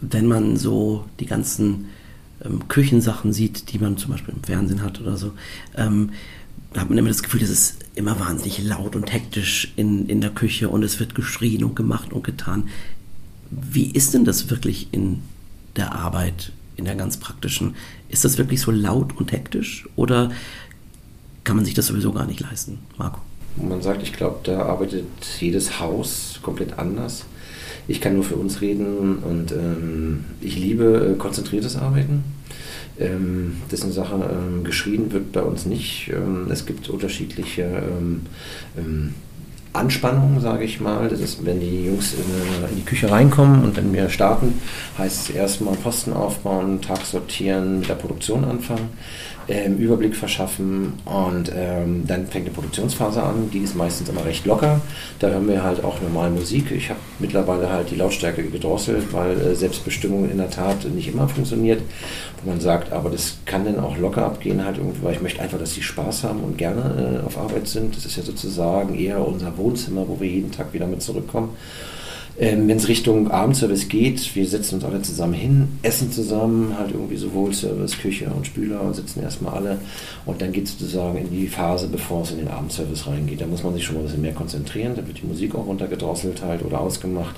[0.00, 1.86] Wenn man so die ganzen
[2.44, 5.32] ähm, Küchensachen sieht, die man zum Beispiel im Fernsehen hat oder so,
[5.76, 6.10] ähm,
[6.72, 10.20] da hat man immer das Gefühl, es ist immer wahnsinnig laut und hektisch in, in
[10.20, 12.68] der Küche und es wird geschrien und gemacht und getan.
[13.50, 15.18] Wie ist denn das wirklich in
[15.76, 17.74] der Arbeit in der ganz praktischen.
[18.08, 20.30] Ist das wirklich so laut und hektisch oder
[21.44, 23.20] kann man sich das sowieso gar nicht leisten, Marco?
[23.56, 25.06] man sagt, ich glaube, da arbeitet
[25.40, 27.24] jedes Haus komplett anders.
[27.88, 32.22] Ich kann nur für uns reden und ähm, ich liebe äh, konzentriertes Arbeiten.
[32.98, 36.10] Ähm, das ist eine Sache, ähm, geschrien wird bei uns nicht.
[36.14, 38.22] Ähm, es gibt unterschiedliche ähm,
[38.78, 39.14] ähm,
[39.72, 41.08] Anspannung, sage ich mal.
[41.08, 44.60] Das ist, wenn die Jungs in, in, die Küche reinkommen und wenn wir starten,
[44.98, 48.90] heißt es erstmal Posten aufbauen, Tag sortieren, mit der Produktion anfangen
[49.50, 54.46] ähm, Überblick verschaffen und ähm, dann fängt die Produktionsphase an, die ist meistens immer recht
[54.46, 54.80] locker.
[55.18, 56.70] Da hören wir halt auch normal Musik.
[56.70, 61.28] Ich habe mittlerweile halt die Lautstärke gedrosselt, weil äh, Selbstbestimmung in der Tat nicht immer
[61.28, 61.82] funktioniert.
[62.42, 65.42] Wo man sagt, aber das kann dann auch locker abgehen, halt irgendwie, weil ich möchte
[65.42, 67.96] einfach, dass sie Spaß haben und gerne äh, auf Arbeit sind.
[67.96, 71.56] Das ist ja sozusagen eher unser Wohnzimmer, wo wir jeden Tag wieder mit zurückkommen.
[72.42, 76.92] Ähm, Wenn es Richtung Abendservice geht, wir setzen uns alle zusammen hin, essen zusammen, halt
[76.92, 79.78] irgendwie sowohl Service, Küche und Spüler und sitzen erstmal alle.
[80.24, 83.42] Und dann geht es sozusagen in die Phase, bevor es in den Abendservice reingeht.
[83.42, 84.94] Da muss man sich schon mal ein bisschen mehr konzentrieren.
[84.96, 87.36] Da wird die Musik auch runtergedrosselt halt oder ausgemacht.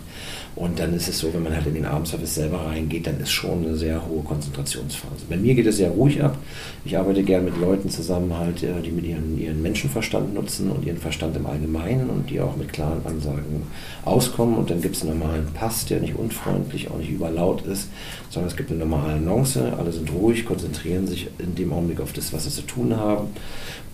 [0.55, 3.31] Und dann ist es so, wenn man halt in den Abendservice selber reingeht, dann ist
[3.31, 5.25] schon eine sehr hohe Konzentrationsphase.
[5.29, 6.37] Bei mir geht es sehr ruhig ab.
[6.85, 10.85] Ich arbeite gerne mit Leuten zusammen, halt, äh, die mit ihren, ihren Menschenverstand nutzen und
[10.85, 13.62] ihren Verstand im Allgemeinen und die auch mit klaren Ansagen
[14.05, 14.57] auskommen.
[14.57, 17.88] Und dann gibt es einen normalen Pass, der nicht unfreundlich, auch nicht überlaut ist,
[18.31, 19.59] sondern es gibt eine normale Annonce.
[19.78, 23.28] Alle sind ruhig, konzentrieren sich in dem Augenblick auf das, was sie zu tun haben.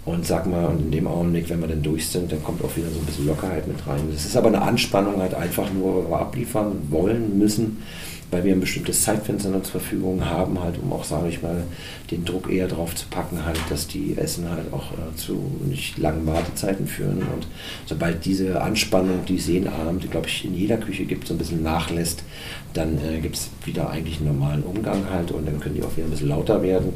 [0.04, 2.88] Und sag mal, in dem Augenblick, wenn wir dann durch sind, dann kommt auch wieder
[2.88, 4.00] so ein bisschen Lockerheit mit rein.
[4.10, 7.82] Das ist aber eine Anspannung halt einfach nur, weil wir abliefern wollen müssen,
[8.30, 11.62] weil wir ein bestimmtes Zeitfenster zur Verfügung haben, halt, um auch, sage ich mal,
[12.10, 15.98] den Druck eher drauf zu packen, halt, dass die Essen halt auch äh, zu nicht
[15.98, 17.18] langen Wartezeiten führen.
[17.18, 17.46] Und
[17.86, 21.38] sobald diese Anspannung, die es jeden Abend, glaube ich, in jeder Küche gibt, so ein
[21.38, 22.22] bisschen nachlässt,
[22.74, 25.96] dann äh, gibt es wieder eigentlich einen normalen Umgang halt und dann können die auch
[25.96, 26.92] wieder ein bisschen lauter werden.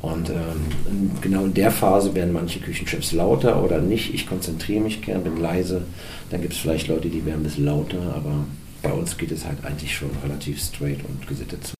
[0.00, 4.14] Und ähm, genau in der Phase werden manche Küchenchefs lauter oder nicht.
[4.14, 5.82] Ich konzentriere mich gern, bin leise.
[6.30, 8.44] Dann gibt es vielleicht Leute, die werden ein bisschen lauter, aber
[8.82, 11.74] bei uns geht es halt eigentlich schon relativ straight und gesittet zu.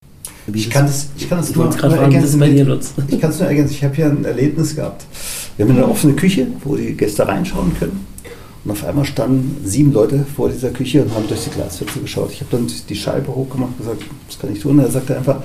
[0.53, 2.43] Ich kann es ich kann das nur, nur ergänzen.
[3.09, 3.75] Ich kann es nur ergänzen.
[3.75, 5.05] Ich habe hier ein Erlebnis gehabt.
[5.57, 8.07] Wir haben eine offene Küche, wo die Gäste reinschauen können.
[8.65, 12.33] Und auf einmal standen sieben Leute vor dieser Küche und haben durch die Glasfenster geschaut.
[12.33, 14.79] Ich habe dann die Scheibe hochgemacht und gesagt, was kann ich tun?
[14.79, 15.43] Er sagte einfach,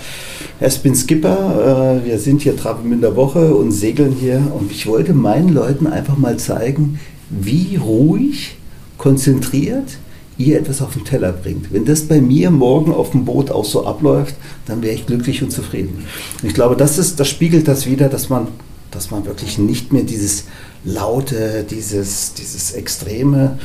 [0.59, 4.41] ich bin Skipper, äh, wir sind hier Travemünder Woche und segeln hier.
[4.53, 8.55] Und ich wollte meinen Leuten einfach mal zeigen, wie ruhig,
[8.97, 9.97] konzentriert
[10.37, 11.71] ihr etwas auf den Teller bringt.
[11.71, 15.43] Wenn das bei mir morgen auf dem Boot auch so abläuft, dann wäre ich glücklich
[15.43, 16.05] und zufrieden.
[16.41, 18.47] Und ich glaube, das, ist, das spiegelt das wieder, dass man,
[18.91, 20.45] dass man wirklich nicht mehr dieses
[20.85, 23.57] Laute, dieses, dieses Extreme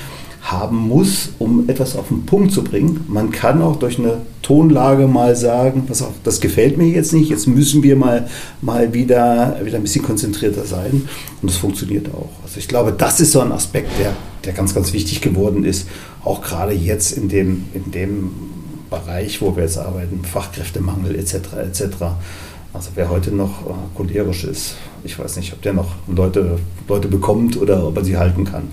[0.42, 3.04] haben muss, um etwas auf den Punkt zu bringen.
[3.09, 7.28] Man kann auch durch eine Tonlage mal sagen, pass auf, das gefällt mir jetzt nicht,
[7.28, 8.28] jetzt müssen wir mal,
[8.62, 11.07] mal wieder, wieder ein bisschen konzentrierter sein.
[11.42, 12.31] Und das funktioniert auch.
[12.42, 15.88] Also ich glaube, das ist so ein Aspekt, der, der ganz, ganz wichtig geworden ist,
[16.24, 18.31] auch gerade jetzt in dem, in dem
[18.90, 21.35] Bereich, wo wir jetzt arbeiten, Fachkräftemangel etc.
[21.62, 21.83] etc.
[22.72, 24.74] Also wer heute noch äh, cholerisch ist,
[25.05, 28.64] ich weiß nicht, ob der noch Leute, Leute bekommt oder ob er sie halten kann.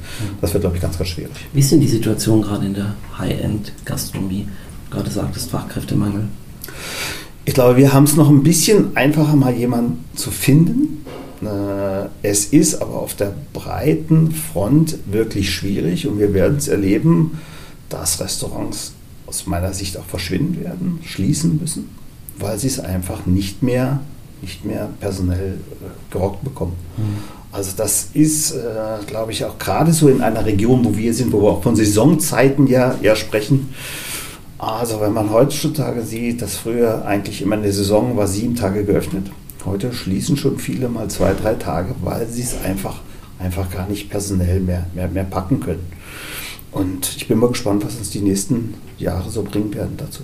[0.42, 1.32] Das wird, glaube ich, ganz, ganz schwierig.
[1.54, 4.48] Wie ist denn die Situation gerade in der High-End-Gastronomie?
[4.92, 6.28] Gerade sagtest Fachkräftemangel.
[7.46, 11.06] Ich glaube, wir haben es noch ein bisschen einfacher, mal jemanden zu finden.
[11.42, 17.40] Äh, es ist aber auf der breiten Front wirklich schwierig und wir werden es erleben,
[17.90, 18.94] dass Restaurants
[19.28, 21.90] aus meiner Sicht auch verschwinden werden, schließen müssen
[22.40, 24.02] weil sie es einfach nicht mehr,
[24.42, 26.74] nicht mehr personell äh, gerockt bekommen.
[26.98, 27.18] Mhm.
[27.52, 28.56] Also das ist, äh,
[29.08, 31.76] glaube ich, auch gerade so in einer Region, wo wir sind, wo wir auch von
[31.76, 33.74] Saisonzeiten ja, ja sprechen.
[34.58, 39.28] Also wenn man heutzutage sieht, dass früher eigentlich immer eine Saison war sieben Tage geöffnet.
[39.66, 43.02] Heute schließen schon viele mal zwei, drei Tage, weil sie es einfach,
[43.40, 45.86] einfach gar nicht personell mehr, mehr, mehr packen können.
[46.72, 50.22] Und ich bin mal gespannt, was uns die nächsten Jahre so bringen werden dazu.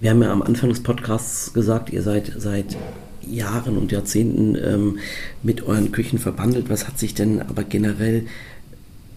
[0.00, 2.76] Wir haben ja am Anfang des Podcasts gesagt, ihr seid seit
[3.26, 4.98] Jahren und Jahrzehnten ähm,
[5.42, 6.70] mit euren Küchen verbandelt.
[6.70, 8.26] Was hat sich denn aber generell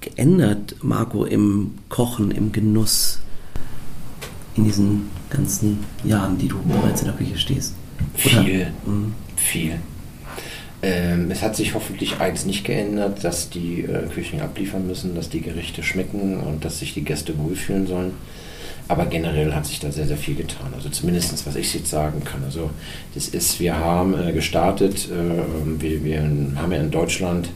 [0.01, 3.19] geändert, Marco, im Kochen, im Genuss,
[4.55, 7.75] in diesen ganzen Jahren, die du bereits in der Küche stehst?
[8.15, 9.13] Viel, mhm.
[9.35, 9.79] viel.
[10.81, 15.29] Ähm, es hat sich hoffentlich eins nicht geändert, dass die äh, Küchen abliefern müssen, dass
[15.29, 18.13] die Gerichte schmecken und dass sich die Gäste wohlfühlen sollen.
[18.89, 20.73] Aber generell hat sich da sehr, sehr viel getan.
[20.73, 22.43] Also zumindest, was ich jetzt sagen kann.
[22.43, 22.71] Also
[23.13, 27.49] das ist, wir haben äh, gestartet, äh, wir, wir haben ja in Deutschland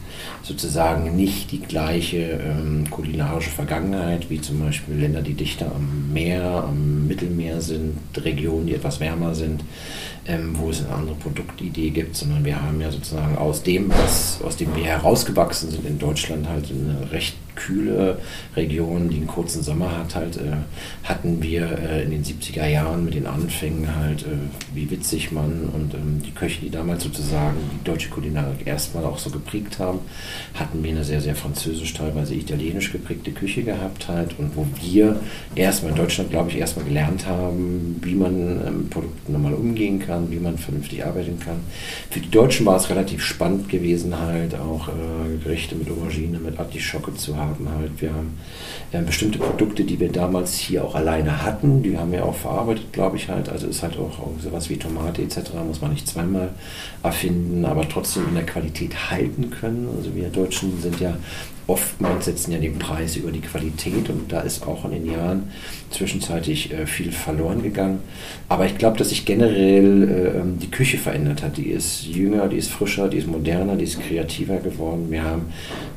[0.43, 6.65] sozusagen nicht die gleiche ähm, kulinarische Vergangenheit wie zum Beispiel Länder, die dichter am Meer,
[6.67, 9.63] am Mittelmeer sind, Regionen, die etwas wärmer sind,
[10.27, 14.41] ähm, wo es eine andere Produktidee gibt, sondern wir haben ja sozusagen aus dem, was,
[14.41, 18.19] aus dem wir herausgewachsen sind in Deutschland halt eine recht kühle
[18.55, 20.57] Region, die einen kurzen Sommer hat, halt, äh,
[21.03, 24.37] hatten wir äh, in den 70er Jahren mit den Anfängen halt, äh,
[24.73, 29.17] wie witzig man und ähm, die Köche, die damals sozusagen die deutsche Kulinarik erstmal auch
[29.17, 29.99] so geprägt haben,
[30.53, 35.19] hatten wir eine sehr, sehr französisch, teilweise italienisch geprägte Küche gehabt halt und wo wir
[35.55, 39.99] erstmal in Deutschland, glaube ich, erstmal gelernt haben, wie man mit ähm, Produkten normal umgehen
[39.99, 41.59] kann, wie man vernünftig arbeiten kann.
[42.09, 46.59] Für die Deutschen war es relativ spannend gewesen, halt auch äh, Gerichte mit Aubergine, mit
[46.59, 48.01] Artischocke zu haben halt.
[48.01, 48.37] Wir haben
[48.91, 52.91] äh, bestimmte Produkte, die wir damals hier auch alleine hatten, die haben wir auch verarbeitet,
[52.93, 53.49] glaube ich halt.
[53.49, 55.51] Also ist halt auch sowas wie Tomate etc.
[55.67, 56.49] muss man nicht zweimal
[57.03, 59.89] erfinden, aber trotzdem in der Qualität halten können.
[59.97, 61.15] Also wir Deutschen sind ja
[61.67, 65.51] oftmals setzen ja den Preis über die Qualität und da ist auch in den Jahren
[65.91, 67.99] zwischenzeitlich äh, viel verloren gegangen.
[68.49, 71.57] Aber ich glaube, dass sich generell äh, ähm, die Küche verändert hat.
[71.57, 75.07] Die ist jünger, die ist frischer, die ist moderner, die ist kreativer geworden.
[75.09, 75.53] Wir haben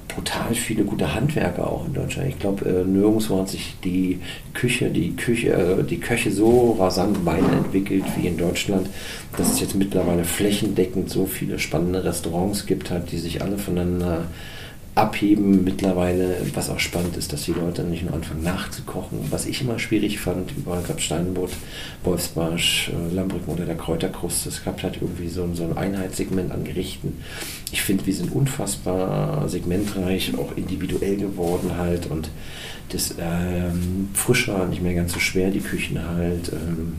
[0.08, 2.28] brutal viele gute Handwerker auch in Deutschland.
[2.28, 4.20] Ich glaube, äh, nirgendwo hat sich die
[4.54, 8.88] Küche, die Küche, äh, die Köche so rasant weiterentwickelt wie in Deutschland,
[9.36, 14.26] dass es jetzt mittlerweile flächendeckend so viele spannende Restaurants gibt, hat, die sich alle voneinander
[14.96, 19.18] abheben mittlerweile, was auch spannend ist, dass die Leute nicht nur anfangen nachzukochen.
[19.30, 21.50] Was ich immer schwierig fand, überall gab Steinbutt,
[22.02, 26.64] Wolfsbarsch, äh, Lambrücken oder der Kräuterkrust, es gab halt irgendwie so, so ein Einheitssegment an
[26.64, 27.18] Gerichten.
[27.72, 32.30] Ich finde, wir sind unfassbar segmentreich, auch individuell geworden halt und
[32.88, 36.50] das ähm, frischer, nicht mehr ganz so schwer, die Küchen halt.
[36.52, 36.94] Ähm,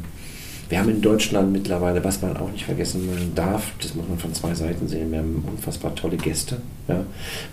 [0.70, 4.34] wir haben in Deutschland mittlerweile, was man auch nicht vergessen darf, das muss man von
[4.34, 6.62] zwei Seiten sehen, wir haben unfassbar tolle Gäste.
[6.88, 7.04] Ja,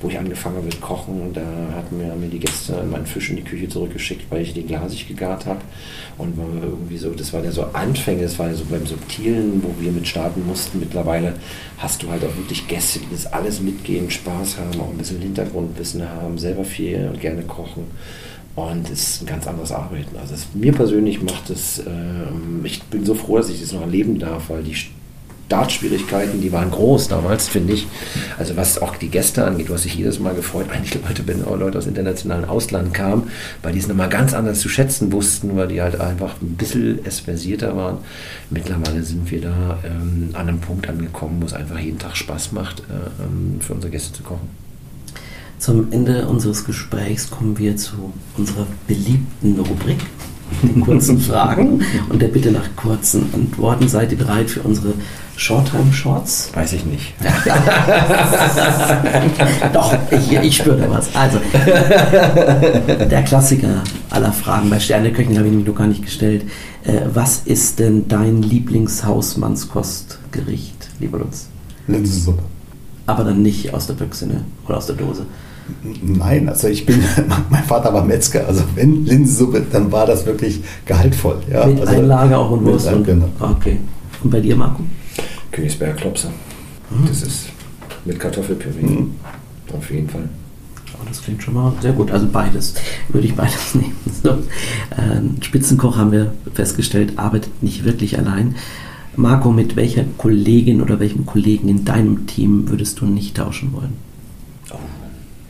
[0.00, 1.42] wo ich angefangen habe mit Kochen, da
[1.74, 5.08] hatten mir, mir die Gäste meinen Fisch in die Küche zurückgeschickt, weil ich den glasig
[5.08, 5.60] gegart habe.
[6.18, 9.74] Und irgendwie so, das war ja so Anfänge, das war ja so beim Subtilen, wo
[9.82, 10.78] wir mit starten mussten.
[10.78, 11.34] Mittlerweile
[11.78, 15.20] hast du halt auch wirklich Gäste, die das alles mitgehen, Spaß haben, auch ein bisschen
[15.20, 17.86] Hintergrundwissen haben, selber viel und gerne kochen.
[18.56, 20.16] Und es ist ein ganz anderes Arbeiten.
[20.16, 21.82] Also es, mir persönlich macht es, äh,
[22.62, 24.76] ich bin so froh, dass ich das noch erleben darf, weil die
[25.46, 27.86] Startschwierigkeiten, die waren groß damals, finde ich.
[28.38, 31.44] Also was auch die Gäste angeht, du hast dich jedes Mal gefreut, eigentlich Leute, wenn
[31.44, 33.30] auch Leute aus internationalen Ausland kamen,
[33.62, 37.04] weil die es nochmal ganz anders zu schätzen wussten, weil die halt einfach ein bisschen
[37.04, 37.98] esversierter waren.
[38.50, 42.52] Mittlerweile sind wir da ähm, an einem Punkt angekommen, wo es einfach jeden Tag Spaß
[42.52, 44.63] macht, äh, ähm, für unsere Gäste zu kochen.
[45.58, 49.98] Zum Ende unseres Gesprächs kommen wir zu unserer beliebten Rubrik,
[50.62, 53.88] den kurzen Fragen und der Bitte nach kurzen Antworten.
[53.88, 54.92] Seid ihr bereit für unsere
[55.36, 56.50] Shorttime Shorts?
[56.54, 57.14] Weiß ich nicht.
[59.72, 61.08] Doch, ich, ich spüre da was.
[61.14, 61.38] Also,
[63.10, 66.44] der Klassiker aller Fragen bei Sterneköchen habe ich nämlich noch gar nicht gestellt.
[66.84, 71.48] Äh, was ist denn dein Lieblingshausmannskostgericht, lieber Lutz?
[71.86, 72.42] Linsensuppe.
[73.06, 74.44] Aber dann nicht aus der Büchse ne?
[74.66, 75.26] oder aus der Dose.
[76.02, 77.02] Nein, also ich bin,
[77.50, 81.38] mein Vater war Metzger, also wenn Linsensuppe, dann war das wirklich gehaltvoll.
[81.50, 82.92] Ja, mit also Einlage auch und Wurst.
[82.92, 83.28] Und, genau.
[83.40, 83.78] Okay.
[84.22, 84.82] Und bei dir, Marco?
[85.50, 86.28] Königsberger Klopse.
[86.90, 87.06] Mhm.
[87.06, 87.46] Das ist
[88.04, 88.82] mit Kartoffelpüree.
[88.82, 89.12] Mhm.
[89.72, 90.28] Auf jeden Fall.
[90.94, 92.10] Oh, das klingt schon mal sehr gut.
[92.10, 92.74] Also beides.
[93.08, 93.96] Würde ich beides nehmen.
[94.22, 94.30] So.
[94.30, 98.54] Äh, Spitzenkoch haben wir festgestellt, arbeitet nicht wirklich allein.
[99.16, 103.94] Marco, mit welcher Kollegin oder welchem Kollegen in deinem Team würdest du nicht tauschen wollen?
[104.72, 104.78] Oh,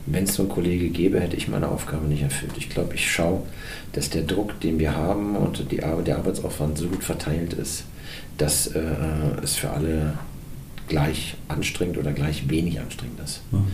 [0.07, 2.53] Wenn es so einen Kollege gäbe, hätte ich meine Aufgabe nicht erfüllt.
[2.57, 3.42] Ich glaube, ich schaue,
[3.92, 7.85] dass der Druck, den wir haben und die Arbeit, der Arbeitsaufwand so gut verteilt ist,
[8.37, 8.81] dass äh,
[9.42, 10.14] es für alle
[10.88, 13.40] gleich anstrengend oder gleich wenig anstrengend ist.
[13.51, 13.64] Mhm.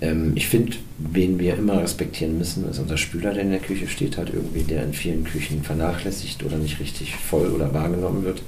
[0.00, 3.86] Ähm, ich finde, wen wir immer respektieren müssen, ist unser Spüler, der in der Küche
[3.86, 8.42] steht, halt irgendwie, der in vielen Küchen vernachlässigt oder nicht richtig voll oder wahrgenommen wird.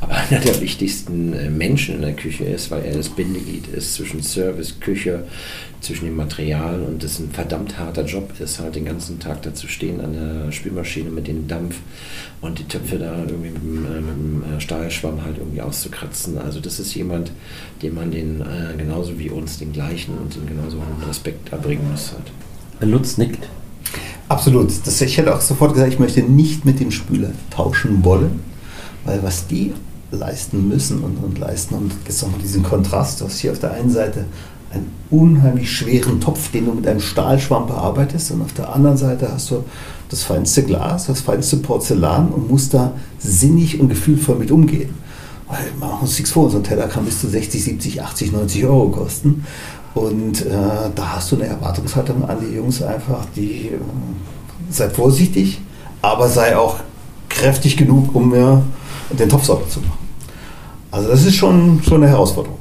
[0.00, 3.94] Aber einer der wichtigsten äh, Menschen in der Küche ist, weil er das Bindeglied ist
[3.94, 5.24] zwischen Service, Küche,
[5.82, 9.52] zwischen dem Material und das ein verdammt harter Job ist, halt den ganzen Tag da
[9.52, 11.76] zu stehen an der Spülmaschine mit dem Dampf
[12.40, 16.38] und die Töpfe da irgendwie mit dem, äh, mit dem äh, Stahlschwamm halt irgendwie auszukratzen.
[16.38, 17.32] Also das ist jemand,
[17.82, 21.90] dem man den äh, genauso wie uns den gleichen und den genauso hohen Respekt erbringen
[21.90, 22.90] muss halt.
[22.90, 23.48] Lutz nickt.
[24.28, 24.70] Absolut.
[24.84, 28.40] Das, ich hätte auch sofort gesagt, ich möchte nicht mit dem Spüler tauschen wollen,
[29.04, 29.72] weil was die
[30.10, 33.72] leisten müssen und, und leisten und jetzt nochmal diesen Kontrast, du hast hier auf der
[33.72, 34.26] einen Seite
[34.72, 38.30] einen unheimlich schweren Topf, den du mit einem Stahlschwamm bearbeitest.
[38.30, 39.64] Und auf der anderen Seite hast du
[40.08, 44.90] das feinste Glas, das feinste Porzellan und musst da sinnig und gefühlvoll mit umgehen.
[45.52, 48.32] Weil machen wir uns nichts vor, so ein Teller kann bis zu 60, 70, 80,
[48.32, 49.44] 90 Euro kosten.
[49.92, 50.50] Und äh,
[50.94, 53.78] da hast du eine Erwartungshaltung an die Jungs einfach, die äh,
[54.70, 55.60] sei vorsichtig,
[56.00, 56.76] aber sei auch
[57.28, 58.62] kräftig genug, um mir
[59.10, 59.98] den Topf sauber zu machen.
[60.90, 62.56] Also das ist schon, schon eine Herausforderung.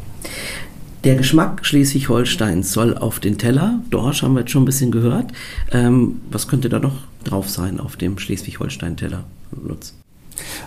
[1.06, 3.80] Der Geschmack Schleswig-Holsteins soll auf den Teller.
[3.90, 5.32] Dorsch haben wir jetzt schon ein bisschen gehört.
[5.72, 9.24] Ähm, was könnte da noch drauf sein auf dem Schleswig-Holstein-Teller,
[9.66, 9.94] Lutz?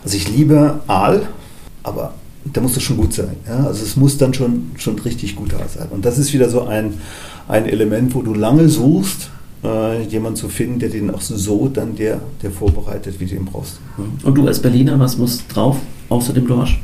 [0.03, 1.29] Also ich liebe Aal,
[1.85, 2.15] aber
[2.45, 3.37] der muss doch schon gut sein.
[3.47, 3.67] Ja?
[3.67, 5.89] Also es muss dann schon, schon richtig gut da sein.
[5.91, 6.95] Und das ist wieder so ein,
[7.49, 9.31] ein Element, wo du lange suchst,
[9.63, 13.47] äh, jemanden zu finden, der den auch so dann der, der vorbereitet, wie du ihn
[13.47, 13.81] brauchst.
[14.23, 15.79] Und du als Berliner, was muss drauf,
[16.09, 16.81] außer dem Dorsch?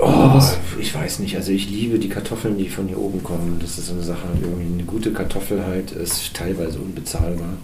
[0.00, 0.40] Oh,
[0.80, 1.36] ich weiß nicht.
[1.36, 3.58] Also ich liebe die Kartoffeln, die von hier oben kommen.
[3.60, 4.26] Das ist so eine Sache.
[4.42, 7.56] Irgendwie eine gute Kartoffel halt ist teilweise unbezahlbar.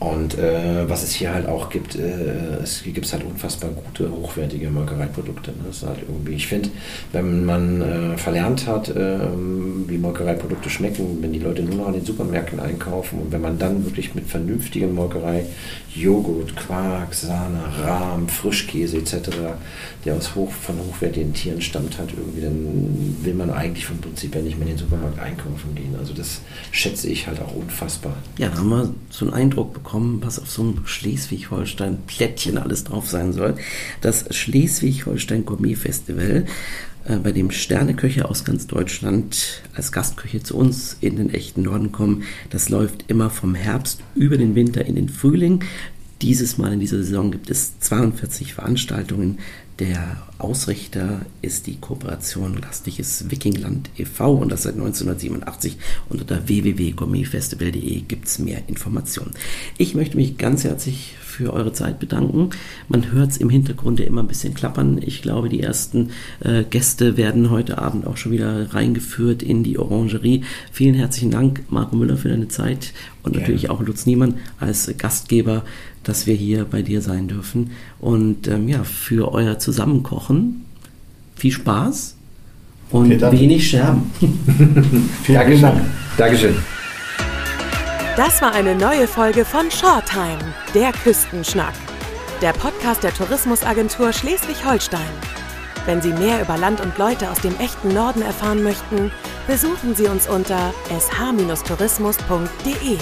[0.00, 4.70] Und äh, was es hier halt auch gibt, äh, es gibt halt unfassbar gute, hochwertige
[4.70, 5.50] Molkereiprodukte.
[5.50, 5.58] Ne?
[5.66, 6.70] Das ist halt irgendwie, ich finde,
[7.12, 9.18] wenn man äh, verlernt hat, äh,
[9.86, 13.58] wie Molkereiprodukte schmecken, wenn die Leute nur noch an den Supermärkten einkaufen und wenn man
[13.58, 15.44] dann wirklich mit vernünftigen Molkerei,
[15.94, 19.30] Joghurt, Quark, Sahne, Rahm, Frischkäse etc.,
[20.04, 24.34] der aus hoch, von hochwertigen Tieren stammt, hat irgendwie, dann will man eigentlich vom Prinzip
[24.34, 25.96] her nicht mehr in den Supermarkt einkaufen gehen.
[25.98, 28.16] Also das schätze ich halt auch unfassbar.
[28.38, 33.08] Ja, da haben wir so einen Eindruck bekommen was auf so einem Schleswig-Holstein-Plättchen alles drauf
[33.08, 33.56] sein soll.
[34.00, 36.46] Das Schleswig-Holstein Gourmet Festival,
[37.04, 42.24] bei dem Sterneköche aus ganz Deutschland als Gastköche zu uns in den echten Norden kommen.
[42.50, 45.64] Das läuft immer vom Herbst über den Winter in den Frühling.
[46.22, 49.38] Dieses Mal in dieser Saison gibt es 42 Veranstaltungen.
[49.78, 54.34] Der Ausrichter ist die Kooperation Gastliches Wikingland e.V.
[54.34, 55.78] und das seit 1987.
[56.10, 59.32] Unter www.gourmetfestival.de gibt es mehr Informationen.
[59.78, 62.50] Ich möchte mich ganz herzlich für eure Zeit bedanken.
[62.88, 65.00] Man hört es im Hintergrund ja immer ein bisschen klappern.
[65.02, 66.10] Ich glaube, die ersten
[66.40, 70.44] äh, Gäste werden heute Abend auch schon wieder reingeführt in die Orangerie.
[70.72, 72.92] Vielen herzlichen Dank, Marco Müller, für deine Zeit
[73.22, 73.46] und Gerne.
[73.46, 75.64] natürlich auch Lutz Niemann als Gastgeber
[76.04, 77.72] dass wir hier bei dir sein dürfen.
[78.00, 80.64] Und ähm, ja, für euer Zusammenkochen
[81.36, 82.16] viel Spaß
[82.90, 84.10] und wenig Scherben.
[85.22, 85.80] Vielen Dank.
[86.16, 86.56] Dankeschön.
[88.16, 90.38] Das war eine neue Folge von Shoretime,
[90.74, 91.74] der Küstenschnack.
[92.42, 95.00] Der Podcast der Tourismusagentur Schleswig-Holstein.
[95.86, 99.10] Wenn Sie mehr über Land und Leute aus dem echten Norden erfahren möchten,
[99.46, 102.98] besuchen Sie uns unter sh-tourismus.de.